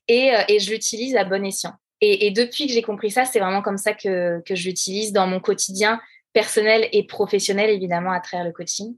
et, 0.07 0.36
euh, 0.36 0.41
et 0.48 0.60
je 0.60 0.72
l'utilise 0.72 1.15
à 1.15 1.24
bon 1.24 1.46
escient. 1.46 1.74
Et, 2.01 2.27
et 2.27 2.31
depuis 2.31 2.67
que 2.67 2.74
j'ai 2.74 2.81
compris 2.81 3.12
ça, 3.12 3.25
c'est 3.25 3.39
vraiment 3.39 3.62
comme 3.62 3.77
ça 3.77 3.93
que, 3.93 4.41
que 4.46 4.55
je 4.55 4.67
l'utilise 4.67 5.13
dans 5.13 5.27
mon 5.27 5.39
quotidien 5.39 6.00
personnel 6.38 6.88
et 6.91 7.08
professionnel, 7.08 7.72
évidemment, 7.72 8.12
à 8.12 8.20
travers 8.20 8.46
le 8.46 8.51
coaching. 8.51 8.96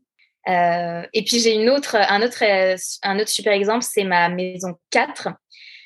Euh, 0.50 1.04
et 1.14 1.24
puis 1.24 1.40
j'ai 1.40 1.56
une 1.56 1.70
autre, 1.70 1.96
un 1.96 2.22
autre, 2.22 2.44
un 3.04 3.20
autre 3.20 3.30
super 3.30 3.54
exemple, 3.54 3.86
c'est 3.90 4.04
ma 4.04 4.28
maison 4.28 4.76
4, 4.90 5.30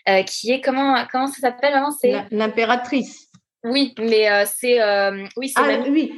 euh, 0.10 0.24
qui 0.24 0.52
est 0.52 0.62
comment, 0.62 1.06
comment 1.12 1.28
ça 1.28 1.42
s'appelle 1.42 1.76
C'est 2.02 2.16
l'impératrice. 2.32 3.28
Oui, 3.64 3.94
mais 4.00 4.32
euh, 4.32 4.46
c'est 4.48 4.80
oui, 5.38 5.50
c'est 5.50 5.62
ah, 5.62 5.84
oui. 5.88 6.12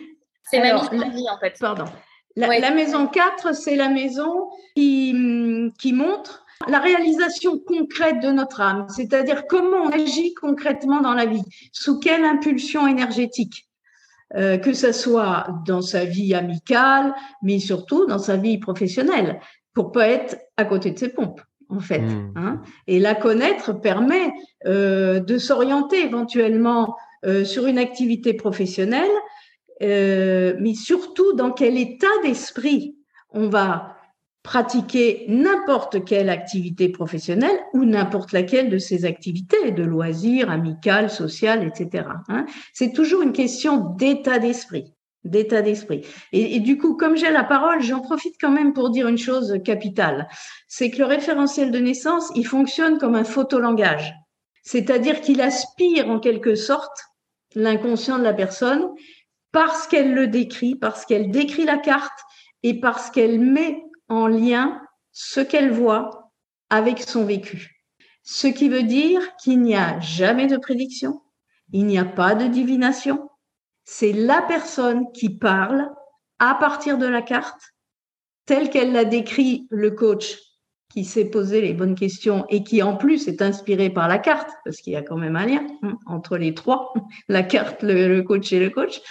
C'est 0.50 0.60
ma 0.60 0.76
mission 0.76 1.10
vie 1.10 1.30
en 1.30 1.38
fait. 1.40 1.58
Pardon. 1.60 1.86
La, 2.38 2.48
la 2.60 2.72
maison 2.72 3.08
4, 3.08 3.54
c'est 3.54 3.76
la 3.76 3.90
maison 3.90 4.50
qui, 4.76 5.14
qui 5.80 5.92
montre 5.92 6.46
la 6.70 6.80
réalisation 6.80 7.60
concrète 7.60 8.22
de 8.22 8.32
notre 8.32 8.62
âme, 8.62 8.88
c'est-à-dire 8.90 9.48
comment 9.48 9.84
on 9.84 9.90
agit 9.90 10.34
concrètement 10.36 11.02
dans 11.02 11.14
la 11.14 11.26
vie, 11.26 11.44
sous 11.74 12.00
quelle 12.00 12.24
impulsion 12.24 12.88
énergétique. 12.88 13.65
Euh, 14.34 14.58
que 14.58 14.74
ce 14.74 14.92
soit 14.92 15.46
dans 15.68 15.84
sa 15.84 16.04
vie 16.04 16.34
amicale, 16.34 17.14
mais 17.44 17.60
surtout 17.60 18.08
dans 18.08 18.18
sa 18.18 18.38
vie 18.38 18.58
professionnelle, 18.58 19.40
pour 19.74 19.92
pas 19.92 20.08
être 20.08 20.38
à 20.58 20.66
côté 20.66 20.90
de 20.90 20.98
ses 20.98 21.10
pompes, 21.10 21.42
en 21.70 21.80
fait. 21.80 22.00
Hmm. 22.00 22.34
Hein. 22.36 22.62
Et 22.88 23.00
la 23.00 23.14
connaître 23.14 23.72
permet 23.72 24.34
euh, 24.66 25.20
de 25.20 25.38
s'orienter 25.38 26.04
éventuellement 26.04 26.96
euh, 27.24 27.46
sur 27.46 27.68
une 27.68 27.78
activité 27.78 28.34
professionnelle, 28.34 29.12
mais 29.80 30.74
surtout 30.74 31.34
dans 31.34 31.52
quel 31.52 31.78
état 31.78 32.08
d'esprit 32.24 32.96
on 33.30 33.48
va 33.48 33.96
pratiquer 34.46 35.26
n'importe 35.28 36.06
quelle 36.06 36.30
activité 36.30 36.88
professionnelle 36.90 37.60
ou 37.74 37.84
n'importe 37.84 38.32
laquelle 38.32 38.70
de 38.70 38.78
ces 38.78 39.04
activités, 39.04 39.72
de 39.72 39.84
loisirs, 39.84 40.52
amicales, 40.52 41.10
sociales, 41.10 41.64
etc. 41.64 42.06
Hein. 42.30 42.46
C'est 42.72 42.94
toujours 42.94 43.24
une 43.24 43.34
question 43.34 43.96
d'état 43.98 44.40
d'esprit 44.40 44.94
d'état 45.24 45.64
d'esprit. 45.64 46.06
Et, 46.34 46.60
du 46.60 46.78
coup, 46.78 46.96
comme 46.96 47.18
j'ai 47.18 47.32
la 47.32 47.44
parole, 47.44 47.82
j'en 47.82 48.00
profite 48.00 48.36
quand 48.40 48.52
même 48.52 48.74
pour 48.74 48.92
dire 48.92 49.08
une 49.08 49.18
chose 49.18 49.58
capitale. 49.66 50.28
C'est 50.68 50.92
que 50.92 51.00
le 51.00 51.06
référentiel 51.06 51.72
de 51.72 51.80
naissance, 51.80 52.32
il 52.36 52.46
fonctionne 52.46 53.00
comme 53.00 53.16
un 53.16 53.24
photolangage. 53.24 54.14
C'est-à-dire 54.62 55.22
qu'il 55.22 55.42
aspire 55.42 56.12
en 56.12 56.20
quelque 56.20 56.54
sorte 56.54 57.06
l'inconscient 57.56 58.20
de 58.20 58.24
la 58.24 58.36
personne 58.36 58.88
parce 59.52 59.88
qu'elle 59.88 60.14
le 60.14 60.28
décrit, 60.28 60.76
parce 60.76 61.08
qu'elle 61.08 61.32
décrit 61.32 61.66
la 61.66 61.80
carte 61.80 62.20
et 62.62 62.80
parce 62.80 63.10
qu'elle 63.10 63.40
met 63.40 63.82
en 64.10 64.28
lien 64.28 64.82
ce 65.12 65.40
qu'elle 65.40 65.72
voit 65.72 66.32
avec 66.70 67.02
son 67.02 67.26
vécu. 67.26 67.84
Ce 68.24 68.48
qui 68.48 68.70
veut 68.70 68.84
dire 68.84 69.22
qu'il 69.38 69.62
n'y 69.62 69.76
a 69.76 70.00
jamais 70.00 70.48
de 70.48 70.58
prédiction, 70.58 71.22
il 71.72 71.86
n'y 71.86 71.98
a 71.98 72.06
pas 72.06 72.36
de 72.36 72.48
divination. 72.48 73.30
C'est 73.84 74.14
la 74.14 74.42
personne 74.42 75.12
qui 75.14 75.30
parle 75.30 75.90
à 76.40 76.56
partir 76.56 76.98
de 76.98 77.06
la 77.06 77.22
carte, 77.22 77.62
telle 78.46 78.70
qu'elle 78.70 78.92
l'a 78.92 79.06
décrit 79.06 79.68
le 79.70 79.92
coach 79.92 80.38
qui 80.90 81.04
s'est 81.04 81.30
posé 81.30 81.62
les 81.62 81.74
bonnes 81.74 81.96
questions 81.96 82.46
et 82.50 82.64
qui 82.64 82.82
en 82.82 82.96
plus 82.96 83.28
est 83.28 83.42
inspiré 83.42 83.90
par 83.90 84.08
la 84.08 84.18
carte, 84.18 84.50
parce 84.64 84.78
qu'il 84.78 84.94
y 84.94 84.96
a 84.96 85.02
quand 85.02 85.18
même 85.18 85.36
un 85.36 85.46
lien 85.46 85.68
hein, 85.84 85.98
entre 86.06 86.38
les 86.38 86.54
trois, 86.54 86.94
la 87.28 87.44
carte, 87.44 87.84
le, 87.84 88.22
coach 88.22 88.52
et 88.54 88.60
le 88.60 88.70
coach, 88.70 89.02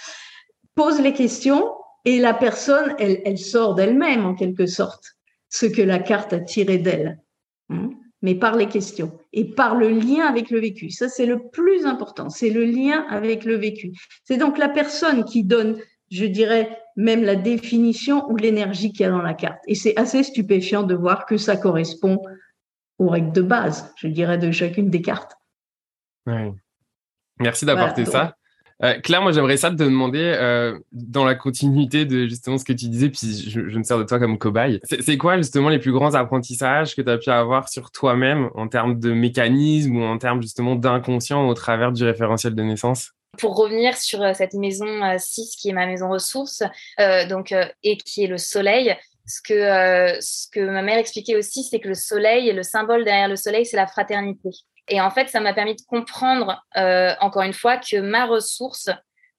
pose 0.74 1.00
les 1.00 1.12
questions 1.12 1.70
et 2.04 2.18
la 2.18 2.34
personne, 2.34 2.94
elle, 2.98 3.20
elle 3.24 3.38
sort 3.38 3.74
d'elle-même 3.74 4.26
en 4.26 4.34
quelque 4.34 4.66
sorte, 4.66 5.16
ce 5.48 5.66
que 5.66 5.82
la 5.82 5.98
carte 5.98 6.32
a 6.32 6.40
tiré 6.40 6.78
d'elle, 6.78 7.18
hein, 7.70 7.90
mais 8.22 8.34
par 8.34 8.56
les 8.56 8.66
questions 8.66 9.18
et 9.32 9.44
par 9.44 9.74
le 9.74 9.88
lien 9.88 10.26
avec 10.26 10.50
le 10.50 10.60
vécu. 10.60 10.90
Ça, 10.90 11.08
c'est 11.08 11.26
le 11.26 11.48
plus 11.48 11.86
important, 11.86 12.28
c'est 12.30 12.50
le 12.50 12.64
lien 12.64 13.06
avec 13.08 13.44
le 13.44 13.56
vécu. 13.56 13.92
C'est 14.24 14.36
donc 14.36 14.58
la 14.58 14.68
personne 14.68 15.24
qui 15.24 15.44
donne, 15.44 15.78
je 16.10 16.24
dirais, 16.24 16.78
même 16.96 17.22
la 17.22 17.36
définition 17.36 18.30
ou 18.30 18.36
l'énergie 18.36 18.92
qu'il 18.92 19.02
y 19.02 19.04
a 19.04 19.10
dans 19.10 19.22
la 19.22 19.34
carte. 19.34 19.62
Et 19.66 19.74
c'est 19.74 19.96
assez 19.96 20.22
stupéfiant 20.22 20.82
de 20.82 20.94
voir 20.94 21.26
que 21.26 21.36
ça 21.36 21.56
correspond 21.56 22.20
aux 22.98 23.08
règles 23.08 23.32
de 23.32 23.42
base, 23.42 23.92
je 23.96 24.08
dirais, 24.08 24.38
de 24.38 24.50
chacune 24.50 24.90
des 24.90 25.02
cartes. 25.02 25.32
Oui. 26.26 26.52
Merci 27.40 27.64
d'apporter 27.64 28.04
ça. 28.04 28.36
Euh, 28.82 28.98
Claire, 29.00 29.22
moi 29.22 29.32
j'aimerais 29.32 29.56
ça 29.56 29.70
te 29.70 29.76
demander 29.76 30.18
euh, 30.20 30.78
dans 30.92 31.24
la 31.24 31.34
continuité 31.34 32.04
de 32.04 32.26
justement 32.26 32.58
ce 32.58 32.64
que 32.64 32.72
tu 32.72 32.88
disais, 32.88 33.08
puis 33.08 33.48
je, 33.48 33.60
me 33.60 33.82
sers 33.82 33.98
de 33.98 34.04
toi 34.04 34.18
comme 34.18 34.38
cobaye. 34.38 34.80
C'est 34.84 35.16
quoi 35.16 35.36
justement 35.36 35.68
les 35.68 35.78
plus 35.78 35.92
grands 35.92 36.14
apprentissages 36.14 36.96
que 36.96 37.02
tu 37.02 37.10
as 37.10 37.18
pu 37.18 37.30
avoir 37.30 37.68
sur 37.68 37.90
toi-même 37.90 38.50
en 38.54 38.66
termes 38.66 38.98
de 38.98 39.12
mécanisme 39.12 39.96
ou 39.96 40.02
en 40.02 40.18
termes 40.18 40.42
justement 40.42 40.74
d'inconscient 40.74 41.46
au 41.46 41.54
travers 41.54 41.92
du 41.92 42.04
référentiel 42.04 42.54
de 42.54 42.62
naissance? 42.62 43.12
Pour 43.38 43.56
revenir 43.56 43.96
sur 43.96 44.22
euh, 44.22 44.32
cette 44.34 44.54
maison 44.54 44.86
6 45.18 45.56
qui 45.56 45.70
est 45.70 45.72
ma 45.72 45.86
maison 45.86 46.08
ressource 46.08 46.62
donc, 47.28 47.54
et 47.82 47.96
qui 47.96 48.24
est 48.24 48.28
le 48.28 48.38
soleil, 48.38 48.94
ce 49.26 49.40
que, 49.40 50.20
ce 50.20 50.48
que 50.52 50.60
ma 50.60 50.82
mère 50.82 50.98
expliquait 50.98 51.36
aussi, 51.36 51.64
c'est 51.64 51.80
que 51.80 51.88
le 51.88 51.94
soleil, 51.94 52.52
le 52.52 52.62
symbole 52.62 53.04
derrière 53.04 53.28
le 53.28 53.36
soleil, 53.36 53.64
c'est 53.64 53.76
la 53.76 53.86
fraternité. 53.86 54.50
Et 54.88 55.00
en 55.00 55.10
fait, 55.10 55.28
ça 55.28 55.40
m'a 55.40 55.54
permis 55.54 55.74
de 55.74 55.82
comprendre, 55.82 56.62
euh, 56.76 57.14
encore 57.20 57.42
une 57.42 57.52
fois, 57.52 57.78
que 57.78 58.00
ma 58.00 58.26
ressource, 58.26 58.90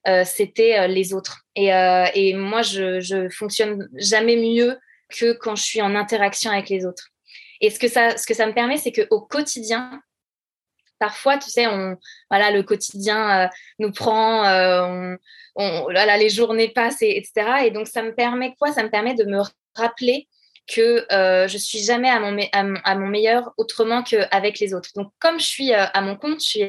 euh, 0.08 0.24
c'était 0.24 0.78
euh, 0.78 0.86
les 0.86 1.14
autres. 1.14 1.42
Et, 1.54 1.68
et 2.14 2.34
moi, 2.34 2.62
je, 2.62 3.00
je 3.00 3.28
fonctionne 3.28 3.88
jamais 3.94 4.36
mieux 4.36 4.78
que 5.08 5.32
quand 5.32 5.56
je 5.56 5.62
suis 5.62 5.82
en 5.82 5.94
interaction 5.94 6.50
avec 6.50 6.68
les 6.68 6.84
autres. 6.84 7.08
Et 7.60 7.70
ce 7.70 7.78
que 7.78 7.88
ça, 7.88 8.16
ce 8.16 8.26
que 8.26 8.34
ça 8.34 8.46
me 8.46 8.52
permet, 8.52 8.76
c'est 8.76 8.92
qu'au 8.92 9.20
quotidien, 9.20 10.02
parfois, 10.98 11.38
tu 11.38 11.48
sais, 11.48 11.66
on, 11.66 11.96
voilà, 12.28 12.50
le 12.50 12.62
quotidien 12.62 13.48
nous 13.78 13.92
prend, 13.92 14.44
on, 14.44 15.16
on, 15.54 15.82
voilà, 15.82 16.16
les 16.16 16.28
journées 16.28 16.68
passent, 16.68 17.02
et, 17.02 17.16
etc. 17.16 17.64
Et 17.64 17.70
donc, 17.70 17.86
ça 17.86 18.02
me 18.02 18.14
permet 18.14 18.54
quoi? 18.58 18.72
Ça 18.72 18.82
me 18.82 18.90
permet 18.90 19.14
de 19.14 19.24
me 19.24 19.40
rappeler 19.74 20.28
que 20.66 21.06
euh, 21.12 21.46
je 21.48 21.58
suis 21.58 21.78
jamais 21.78 22.08
à 22.08 22.18
mon, 22.20 22.36
à, 22.52 22.94
mon 22.96 23.06
meilleur 23.06 23.52
autrement 23.56 24.02
qu'avec 24.02 24.58
les 24.58 24.74
autres. 24.74 24.90
Donc, 24.96 25.12
comme 25.20 25.38
je 25.38 25.46
suis 25.46 25.72
euh, 25.72 25.84
à 25.92 26.00
mon 26.00 26.16
compte, 26.16 26.40
je 26.40 26.46
suis 26.46 26.64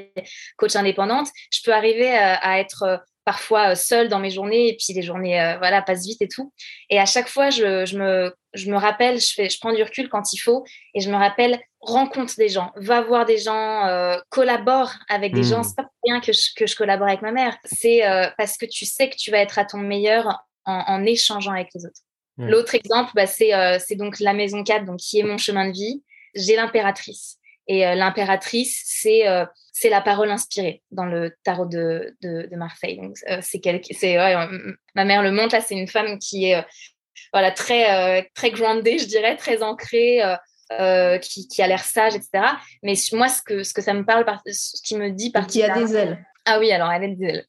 coach 0.57 0.75
indépendante, 0.75 1.27
je 1.51 1.61
peux 1.63 1.73
arriver 1.73 2.11
euh, 2.11 2.35
à 2.41 2.59
être 2.59 2.83
euh, 2.83 2.97
parfois 3.25 3.75
seule 3.75 4.07
dans 4.07 4.19
mes 4.19 4.29
journées 4.29 4.69
et 4.69 4.77
puis 4.77 4.93
les 4.93 5.01
journées 5.01 5.55
voilà 5.59 5.81
passent 5.81 6.05
vite 6.05 6.21
et 6.21 6.29
tout. 6.29 6.53
Et 6.89 6.97
à 6.97 7.05
chaque 7.05 7.27
fois, 7.27 7.49
je, 7.49 7.85
je, 7.85 7.97
me, 7.97 8.33
je 8.53 8.71
me 8.71 8.77
rappelle, 8.77 9.19
je, 9.19 9.33
fais, 9.33 9.49
je 9.49 9.59
prends 9.59 9.73
du 9.73 9.83
recul 9.83 10.07
quand 10.07 10.31
il 10.31 10.37
faut 10.37 10.63
et 10.93 11.01
je 11.01 11.09
me 11.09 11.17
rappelle 11.17 11.59
rencontre 11.81 12.35
des 12.37 12.47
gens, 12.47 12.71
va 12.77 13.01
voir 13.01 13.25
des 13.25 13.37
gens, 13.37 14.17
collabore 14.29 14.93
avec 15.09 15.33
des 15.33 15.43
gens. 15.43 15.59
Hmm. 15.59 15.63
C'est 15.63 15.75
pas 15.75 15.83
pour 15.83 15.91
rien 16.05 16.21
que 16.21 16.31
je, 16.31 16.53
que 16.55 16.67
je 16.67 16.75
collabore 16.77 17.09
avec 17.09 17.21
ma 17.21 17.33
mère. 17.33 17.57
C'est 17.65 18.01
parce 18.37 18.55
que 18.55 18.65
tu 18.65 18.85
sais 18.85 19.09
que 19.09 19.17
tu 19.17 19.29
vas 19.29 19.39
être 19.39 19.59
à 19.59 19.65
ton 19.65 19.79
meilleur 19.79 20.45
en, 20.63 20.85
en 20.87 21.03
échangeant 21.03 21.51
avec 21.51 21.67
les 21.75 21.85
autres. 21.85 21.99
L'autre 22.37 22.75
exemple, 22.75 23.11
bah, 23.15 23.23
euh, 23.23 23.79
c'est 23.83 23.95
donc 23.95 24.19
la 24.19 24.33
maison 24.33 24.63
4, 24.63 24.85
donc, 24.85 24.97
qui 24.97 25.19
est 25.19 25.23
mon 25.23 25.37
chemin 25.37 25.67
de 25.67 25.73
vie. 25.73 26.03
J'ai 26.35 26.55
l'impératrice. 26.55 27.37
Et 27.67 27.85
euh, 27.85 27.95
l'impératrice, 27.95 28.81
c'est 28.85 29.27
euh, 29.27 29.45
c'est 29.73 29.89
la 29.89 30.01
parole 30.01 30.29
inspirée 30.29 30.81
dans 30.91 31.05
le 31.05 31.35
tarot 31.43 31.65
de, 31.65 32.15
de, 32.21 32.55
Marseille. 32.55 32.97
Donc, 32.97 33.17
c'est 33.41 33.61
c'est 33.91 34.17
ouais, 34.17 34.35
ma 34.95 35.05
mère 35.05 35.21
le 35.21 35.31
montre 35.31 35.53
là, 35.53 35.61
c'est 35.61 35.75
une 35.75 35.87
femme 35.87 36.17
qui 36.17 36.45
est 36.45 36.65
voilà 37.33 37.51
très 37.51 38.29
très 38.33 38.51
groundée, 38.51 38.97
je 38.97 39.05
dirais, 39.05 39.35
très 39.35 39.61
ancrée, 39.61 40.21
qui, 41.21 41.47
qui 41.47 41.61
a 41.61 41.67
l'air 41.67 41.83
sage, 41.83 42.15
etc. 42.15 42.45
Mais 42.83 42.93
moi, 43.13 43.27
ce 43.27 43.41
que 43.41 43.63
ce 43.63 43.73
que 43.73 43.81
ça 43.81 43.93
me 43.93 44.05
parle, 44.05 44.25
ce 44.45 44.81
qui 44.81 44.95
me 44.95 45.11
dit 45.11 45.31
particulièrement. 45.31 45.75
Qui 45.75 45.83
a 45.83 45.87
des 45.87 45.95
ailes. 45.95 46.25
Ah 46.49 46.59
oui, 46.59 46.71
alors 46.71 46.89
elle 46.89 47.17
des 47.17 47.25
ailes. 47.25 47.45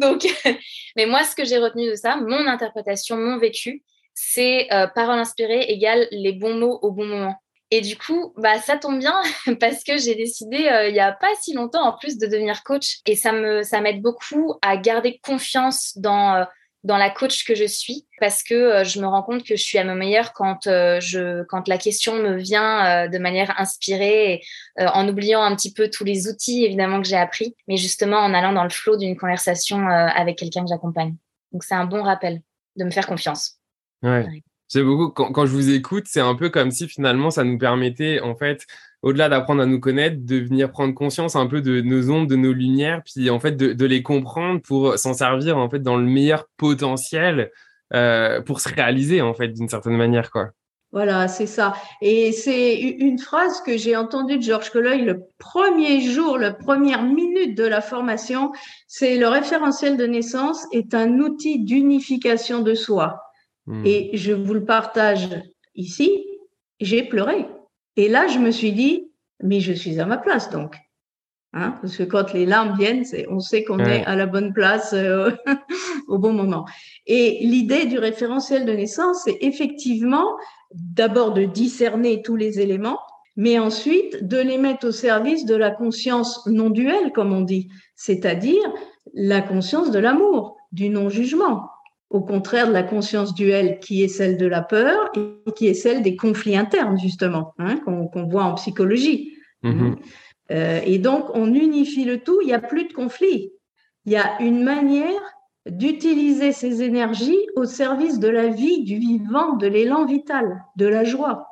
Donc, 0.00 0.24
mais 0.96 1.06
moi, 1.06 1.24
ce 1.24 1.34
que 1.34 1.44
j'ai 1.44 1.58
retenu 1.58 1.90
de 1.90 1.96
ça, 1.96 2.16
mon 2.16 2.46
interprétation, 2.46 3.16
mon 3.16 3.36
vécu, 3.36 3.82
c'est 4.14 4.72
euh, 4.72 4.86
parole 4.86 5.18
inspirée 5.18 5.62
égale 5.62 6.06
les 6.12 6.32
bons 6.32 6.54
mots 6.54 6.78
au 6.82 6.92
bon 6.92 7.04
moment. 7.04 7.34
Et 7.72 7.80
du 7.80 7.96
coup, 7.96 8.32
bah, 8.36 8.58
ça 8.58 8.76
tombe 8.76 8.98
bien 8.98 9.20
parce 9.60 9.82
que 9.82 9.96
j'ai 9.96 10.14
décidé 10.14 10.68
euh, 10.68 10.88
il 10.88 10.92
n'y 10.92 11.00
a 11.00 11.12
pas 11.12 11.32
si 11.40 11.52
longtemps 11.52 11.82
en 11.82 11.96
plus 11.96 12.16
de 12.16 12.26
devenir 12.26 12.62
coach 12.62 12.98
et 13.06 13.16
ça 13.16 13.32
me 13.32 13.62
ça 13.62 13.80
m'aide 13.80 14.02
beaucoup 14.02 14.54
à 14.62 14.76
garder 14.76 15.20
confiance 15.22 15.96
dans 15.96 16.36
euh, 16.36 16.44
dans 16.82 16.96
la 16.96 17.10
coach 17.10 17.44
que 17.44 17.54
je 17.54 17.64
suis 17.64 18.06
parce 18.20 18.42
que 18.42 18.54
euh, 18.54 18.84
je 18.84 19.00
me 19.00 19.06
rends 19.06 19.22
compte 19.22 19.44
que 19.44 19.56
je 19.56 19.62
suis 19.62 19.78
à 19.78 19.84
mon 19.84 19.94
meilleur 19.94 20.32
quand 20.32 20.60
je 20.64 21.42
quand 21.44 21.68
la 21.68 21.78
question 21.78 22.14
me 22.14 22.36
vient 22.36 23.08
de 23.08 23.18
manière 23.18 23.58
inspirée 23.60 24.42
en 24.78 25.08
oubliant 25.08 25.42
un 25.42 25.54
petit 25.54 25.72
peu 25.72 25.90
tous 25.90 26.04
les 26.04 26.28
outils 26.28 26.64
évidemment 26.64 27.02
que 27.02 27.08
j'ai 27.08 27.16
appris 27.16 27.54
mais 27.68 27.76
justement 27.76 28.18
en 28.18 28.32
allant 28.32 28.52
dans 28.52 28.64
le 28.64 28.70
flot 28.70 28.96
d'une 28.96 29.16
conversation 29.16 29.88
avec 29.88 30.38
quelqu'un 30.38 30.62
que 30.62 30.68
j'accompagne. 30.68 31.16
Donc 31.52 31.64
c'est 31.64 31.74
un 31.74 31.84
bon 31.84 32.02
rappel 32.02 32.40
de 32.76 32.84
me 32.84 32.90
faire 32.90 33.06
confiance. 33.06 33.58
Ouais. 34.02 34.42
J'aime 34.72 34.86
beaucoup 34.86 35.08
quand, 35.10 35.32
quand, 35.32 35.46
je 35.46 35.52
vous 35.52 35.70
écoute, 35.70 36.04
c'est 36.06 36.20
un 36.20 36.34
peu 36.36 36.48
comme 36.48 36.70
si 36.70 36.86
finalement 36.86 37.30
ça 37.30 37.42
nous 37.42 37.58
permettait, 37.58 38.20
en 38.20 38.36
fait, 38.36 38.66
au-delà 39.02 39.28
d'apprendre 39.28 39.62
à 39.62 39.66
nous 39.66 39.80
connaître, 39.80 40.16
de 40.20 40.36
venir 40.36 40.70
prendre 40.70 40.94
conscience 40.94 41.36
un 41.36 41.46
peu 41.46 41.60
de 41.60 41.80
nos 41.80 42.10
ombres, 42.10 42.26
de 42.26 42.36
nos 42.36 42.52
lumières, 42.52 43.02
puis 43.04 43.30
en 43.30 43.40
fait 43.40 43.56
de, 43.56 43.72
de 43.72 43.86
les 43.86 44.02
comprendre 44.02 44.60
pour 44.60 44.98
s'en 44.98 45.14
servir 45.14 45.56
en 45.56 45.70
fait 45.70 45.80
dans 45.80 45.96
le 45.96 46.04
meilleur 46.04 46.46
potentiel 46.56 47.50
euh, 47.92 48.40
pour 48.40 48.60
se 48.60 48.68
réaliser 48.68 49.20
en 49.20 49.34
fait 49.34 49.48
d'une 49.48 49.68
certaine 49.68 49.96
manière, 49.96 50.30
quoi. 50.30 50.50
Voilà, 50.92 51.28
c'est 51.28 51.46
ça. 51.46 51.74
Et 52.02 52.32
c'est 52.32 52.76
une 52.76 53.18
phrase 53.18 53.60
que 53.62 53.76
j'ai 53.76 53.94
entendue 53.94 54.38
de 54.38 54.42
Georges 54.42 54.70
Colloy 54.70 54.98
le 54.98 55.22
premier 55.38 56.00
jour, 56.00 56.36
la 56.36 56.52
première 56.52 57.04
minute 57.04 57.56
de 57.56 57.64
la 57.64 57.80
formation. 57.80 58.50
C'est 58.88 59.16
le 59.16 59.28
référentiel 59.28 59.96
de 59.96 60.06
naissance 60.06 60.66
est 60.72 60.94
un 60.94 61.20
outil 61.20 61.60
d'unification 61.60 62.60
de 62.60 62.74
soi. 62.74 63.20
Hmm. 63.66 63.82
Et 63.84 64.10
je 64.14 64.32
vous 64.32 64.54
le 64.54 64.64
partage 64.64 65.28
ici, 65.76 66.26
j'ai 66.80 67.04
pleuré. 67.04 67.46
Et 67.96 68.08
là, 68.08 68.26
je 68.28 68.38
me 68.38 68.50
suis 68.50 68.72
dit, 68.72 69.10
mais 69.42 69.60
je 69.60 69.72
suis 69.72 70.00
à 70.00 70.06
ma 70.06 70.18
place 70.18 70.50
donc. 70.50 70.76
Hein 71.52 71.76
Parce 71.82 71.96
que 71.96 72.04
quand 72.04 72.32
les 72.32 72.46
larmes 72.46 72.76
viennent, 72.78 73.04
on 73.28 73.40
sait 73.40 73.64
qu'on 73.64 73.80
est 73.80 74.04
à 74.04 74.14
la 74.14 74.26
bonne 74.26 74.52
place 74.52 74.92
euh, 74.92 75.30
au 76.08 76.18
bon 76.18 76.32
moment. 76.32 76.64
Et 77.06 77.38
l'idée 77.42 77.86
du 77.86 77.98
référentiel 77.98 78.64
de 78.66 78.72
naissance, 78.72 79.22
c'est 79.24 79.38
effectivement 79.40 80.36
d'abord 80.72 81.32
de 81.32 81.44
discerner 81.44 82.22
tous 82.22 82.36
les 82.36 82.60
éléments, 82.60 83.00
mais 83.36 83.58
ensuite 83.58 84.28
de 84.28 84.38
les 84.38 84.58
mettre 84.58 84.88
au 84.88 84.92
service 84.92 85.44
de 85.44 85.56
la 85.56 85.72
conscience 85.72 86.46
non 86.46 86.70
duelle, 86.70 87.10
comme 87.12 87.32
on 87.32 87.40
dit, 87.40 87.68
c'est-à-dire 87.96 88.72
la 89.12 89.40
conscience 89.40 89.90
de 89.90 89.98
l'amour, 89.98 90.56
du 90.70 90.88
non-jugement 90.88 91.69
au 92.10 92.20
contraire 92.20 92.66
de 92.66 92.72
la 92.72 92.82
conscience 92.82 93.34
duelle 93.34 93.78
qui 93.78 94.02
est 94.02 94.08
celle 94.08 94.36
de 94.36 94.46
la 94.46 94.62
peur 94.62 95.10
et 95.16 95.52
qui 95.52 95.68
est 95.68 95.74
celle 95.74 96.02
des 96.02 96.16
conflits 96.16 96.56
internes, 96.56 96.98
justement, 96.98 97.54
hein, 97.58 97.78
qu'on 97.84 98.26
voit 98.26 98.44
en 98.44 98.54
psychologie. 98.54 99.34
Mm-hmm. 99.62 99.96
Euh, 100.50 100.80
et 100.84 100.98
donc, 100.98 101.26
on 101.34 101.54
unifie 101.54 102.04
le 102.04 102.18
tout, 102.18 102.40
il 102.42 102.46
n'y 102.46 102.52
a 102.52 102.58
plus 102.58 102.88
de 102.88 102.92
conflit. 102.92 103.52
Il 104.06 104.12
y 104.12 104.16
a 104.16 104.40
une 104.40 104.64
manière 104.64 105.20
d'utiliser 105.68 106.52
ces 106.52 106.82
énergies 106.82 107.38
au 107.54 107.64
service 107.64 108.18
de 108.18 108.28
la 108.28 108.48
vie, 108.48 108.82
du 108.82 108.98
vivant, 108.98 109.56
de 109.56 109.68
l'élan 109.68 110.04
vital, 110.04 110.64
de 110.76 110.86
la 110.86 111.04
joie. 111.04 111.46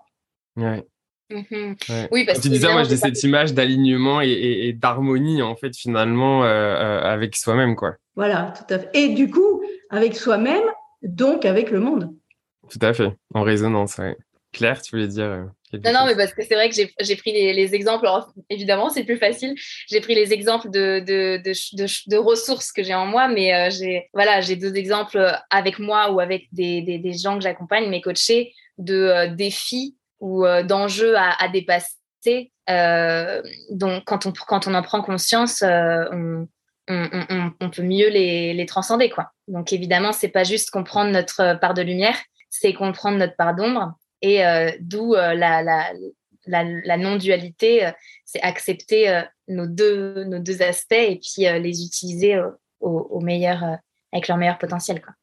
Ouais. 0.57 0.85
Mm-hmm. 1.31 2.09
Oui, 2.11 2.25
parce 2.25 2.41
tu 2.41 2.49
disais, 2.49 2.73
moi, 2.73 2.83
j'ai 2.83 2.97
cette 2.97 3.23
image 3.23 3.55
d'alignement 3.55 4.21
et, 4.21 4.73
d'harmonie, 4.73 5.43
en 5.43 5.55
fait, 5.55 5.77
finalement, 5.77 6.43
euh, 6.43 6.49
euh, 6.49 7.01
avec 7.03 7.37
soi-même, 7.37 7.77
quoi. 7.77 7.95
Voilà, 8.17 8.53
tout 8.57 8.75
à 8.75 8.79
fait. 8.81 8.91
Et 8.95 9.15
du 9.15 9.31
coup, 9.31 9.48
avec 9.91 10.17
soi-même, 10.17 10.65
donc 11.03 11.45
avec 11.45 11.71
le 11.71 11.81
monde. 11.81 12.15
Tout 12.71 12.79
à 12.83 12.93
fait, 12.93 13.17
en 13.35 13.43
résonance. 13.43 14.01
Claire, 14.53 14.81
tu 14.81 14.91
voulais 14.93 15.09
dire 15.09 15.25
euh, 15.25 15.45
Non, 15.85 15.93
non, 15.93 16.07
mais 16.07 16.17
parce 16.17 16.33
que 16.33 16.43
c'est 16.43 16.55
vrai 16.55 16.69
que 16.71 16.75
j'ai 16.75 17.17
pris 17.17 17.33
les, 17.33 17.75
exemples, 17.75 18.09
évidemment, 18.49 18.89
c'est 18.89 19.05
plus 19.05 19.19
facile. 19.19 19.55
J'ai 19.89 20.01
pris 20.01 20.15
les 20.15 20.33
exemples 20.33 20.71
de, 20.71 21.01
de, 21.01 21.37
de, 21.43 22.17
ressources 22.17 22.73
que 22.73 22.83
j'ai 22.83 22.95
en 22.95 23.07
moi, 23.07 23.29
mais 23.29 23.55
euh, 23.55 23.71
j'ai 23.71 24.09
voilà, 24.15 24.41
deux 24.41 24.75
exemples 24.75 25.39
avec 25.51 25.79
moi 25.79 26.13
ou 26.13 26.21
avec 26.21 26.47
des, 26.53 26.81
des, 26.83 26.99
des 26.99 27.13
gens 27.13 27.37
que 27.37 27.43
j'accompagne, 27.43 27.89
mes 27.89 28.01
coachés, 28.01 28.53
de 28.79 28.95
euh, 28.95 29.29
défis 29.29 29.97
ou 30.21 30.45
d'enjeux 30.65 31.15
à, 31.17 31.41
à, 31.41 31.49
dépasser. 31.49 32.51
donc, 33.71 34.05
quand 34.05 34.27
on, 34.27 34.33
quand 34.33 34.67
on 34.67 34.75
en 34.75 34.83
prend 34.83 35.01
conscience, 35.01 35.63
on, 35.63 36.49
on, 36.89 37.71
peut 37.71 37.83
mieux 37.83 38.09
les, 38.09 38.67
transcender. 38.67 39.11
quoi. 39.11 39.33
Donc 39.47 39.73
évidemment, 39.73 40.13
c'est 40.13 40.29
pas 40.29 40.45
juste 40.45 40.71
comprendre 40.71 41.11
notre 41.11 41.59
part 41.61 41.75
de 41.75 41.83
lumière, 41.83 42.17
c'est 42.51 42.73
comprendre 42.73 43.19
notre 43.19 43.37
part 43.37 43.55
d'ombre. 43.55 43.95
Et 44.23 44.45
euh, 44.45 44.71
d'où 44.81 45.15
euh, 45.15 45.35
la, 45.35 46.97
non-dualité, 46.97 47.87
euh, 47.87 47.93
c'est 48.25 48.41
accepter 48.41 49.23
nos, 49.47 49.67
deux, 49.67 50.25
nos 50.25 50.39
deux 50.39 50.63
aspects 50.63 50.93
et 50.93 51.21
puis 51.21 51.43
les 51.61 51.85
utiliser 51.85 52.41
au, 52.81 53.21
meilleur, 53.21 53.63
avec 54.13 54.29
leur 54.29 54.37
meilleur 54.37 54.59
potentiel. 54.59 55.03
Quoi. 55.03 55.15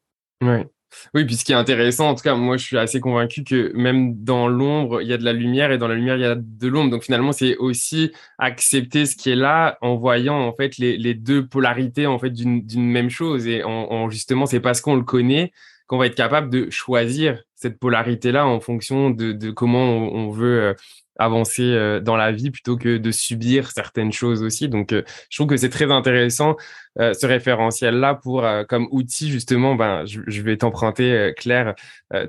Ouais. 0.48 0.66
Oui, 1.14 1.24
puis 1.24 1.36
ce 1.36 1.44
qui 1.44 1.52
est 1.52 1.56
intéressant, 1.56 2.10
en 2.10 2.14
tout 2.14 2.22
cas, 2.22 2.34
moi, 2.34 2.56
je 2.56 2.64
suis 2.64 2.78
assez 2.78 3.00
convaincu 3.00 3.44
que 3.44 3.72
même 3.74 4.22
dans 4.22 4.48
l'ombre, 4.48 5.02
il 5.02 5.08
y 5.08 5.12
a 5.12 5.18
de 5.18 5.24
la 5.24 5.32
lumière 5.32 5.72
et 5.72 5.78
dans 5.78 5.88
la 5.88 5.94
lumière, 5.94 6.16
il 6.16 6.22
y 6.22 6.26
a 6.26 6.36
de 6.36 6.68
l'ombre. 6.68 6.90
Donc 6.90 7.04
finalement, 7.04 7.32
c'est 7.32 7.56
aussi 7.56 8.12
accepter 8.38 9.06
ce 9.06 9.16
qui 9.16 9.30
est 9.30 9.36
là 9.36 9.78
en 9.80 9.96
voyant 9.96 10.38
en 10.38 10.52
fait 10.54 10.78
les, 10.78 11.14
deux 11.14 11.46
polarités 11.46 12.06
en 12.06 12.18
fait 12.18 12.30
d'une 12.30 12.90
même 12.90 13.10
chose. 13.10 13.46
Et 13.46 13.62
en, 13.64 14.08
justement, 14.10 14.46
c'est 14.46 14.60
parce 14.60 14.80
qu'on 14.80 14.96
le 14.96 15.02
connaît 15.02 15.52
qu'on 15.86 15.98
va 15.98 16.06
être 16.06 16.16
capable 16.16 16.50
de 16.50 16.68
choisir 16.70 17.42
cette 17.54 17.78
polarité-là 17.78 18.46
en 18.46 18.60
fonction 18.60 19.10
de, 19.10 19.50
comment 19.50 19.84
on, 19.84 20.30
veut 20.30 20.62
euh, 20.62 20.74
avancer 21.18 21.62
euh, 21.62 22.00
dans 22.00 22.16
la 22.16 22.32
vie 22.32 22.50
plutôt 22.50 22.76
que 22.76 22.98
de 22.98 23.10
subir 23.10 23.70
certaines 23.70 24.12
choses 24.12 24.42
aussi. 24.42 24.68
Donc, 24.68 24.92
euh, 24.92 25.02
je 25.30 25.36
trouve 25.36 25.48
que 25.48 25.56
c'est 25.56 25.70
très 25.70 25.90
intéressant 25.90 26.56
ce 26.98 27.26
référentiel-là 27.26 28.14
pour 28.14 28.46
comme 28.70 28.88
outil 28.90 29.30
justement. 29.30 29.74
Ben, 29.74 30.06
je, 30.06 30.40
vais 30.40 30.56
t'emprunter 30.56 31.34
Claire 31.36 31.74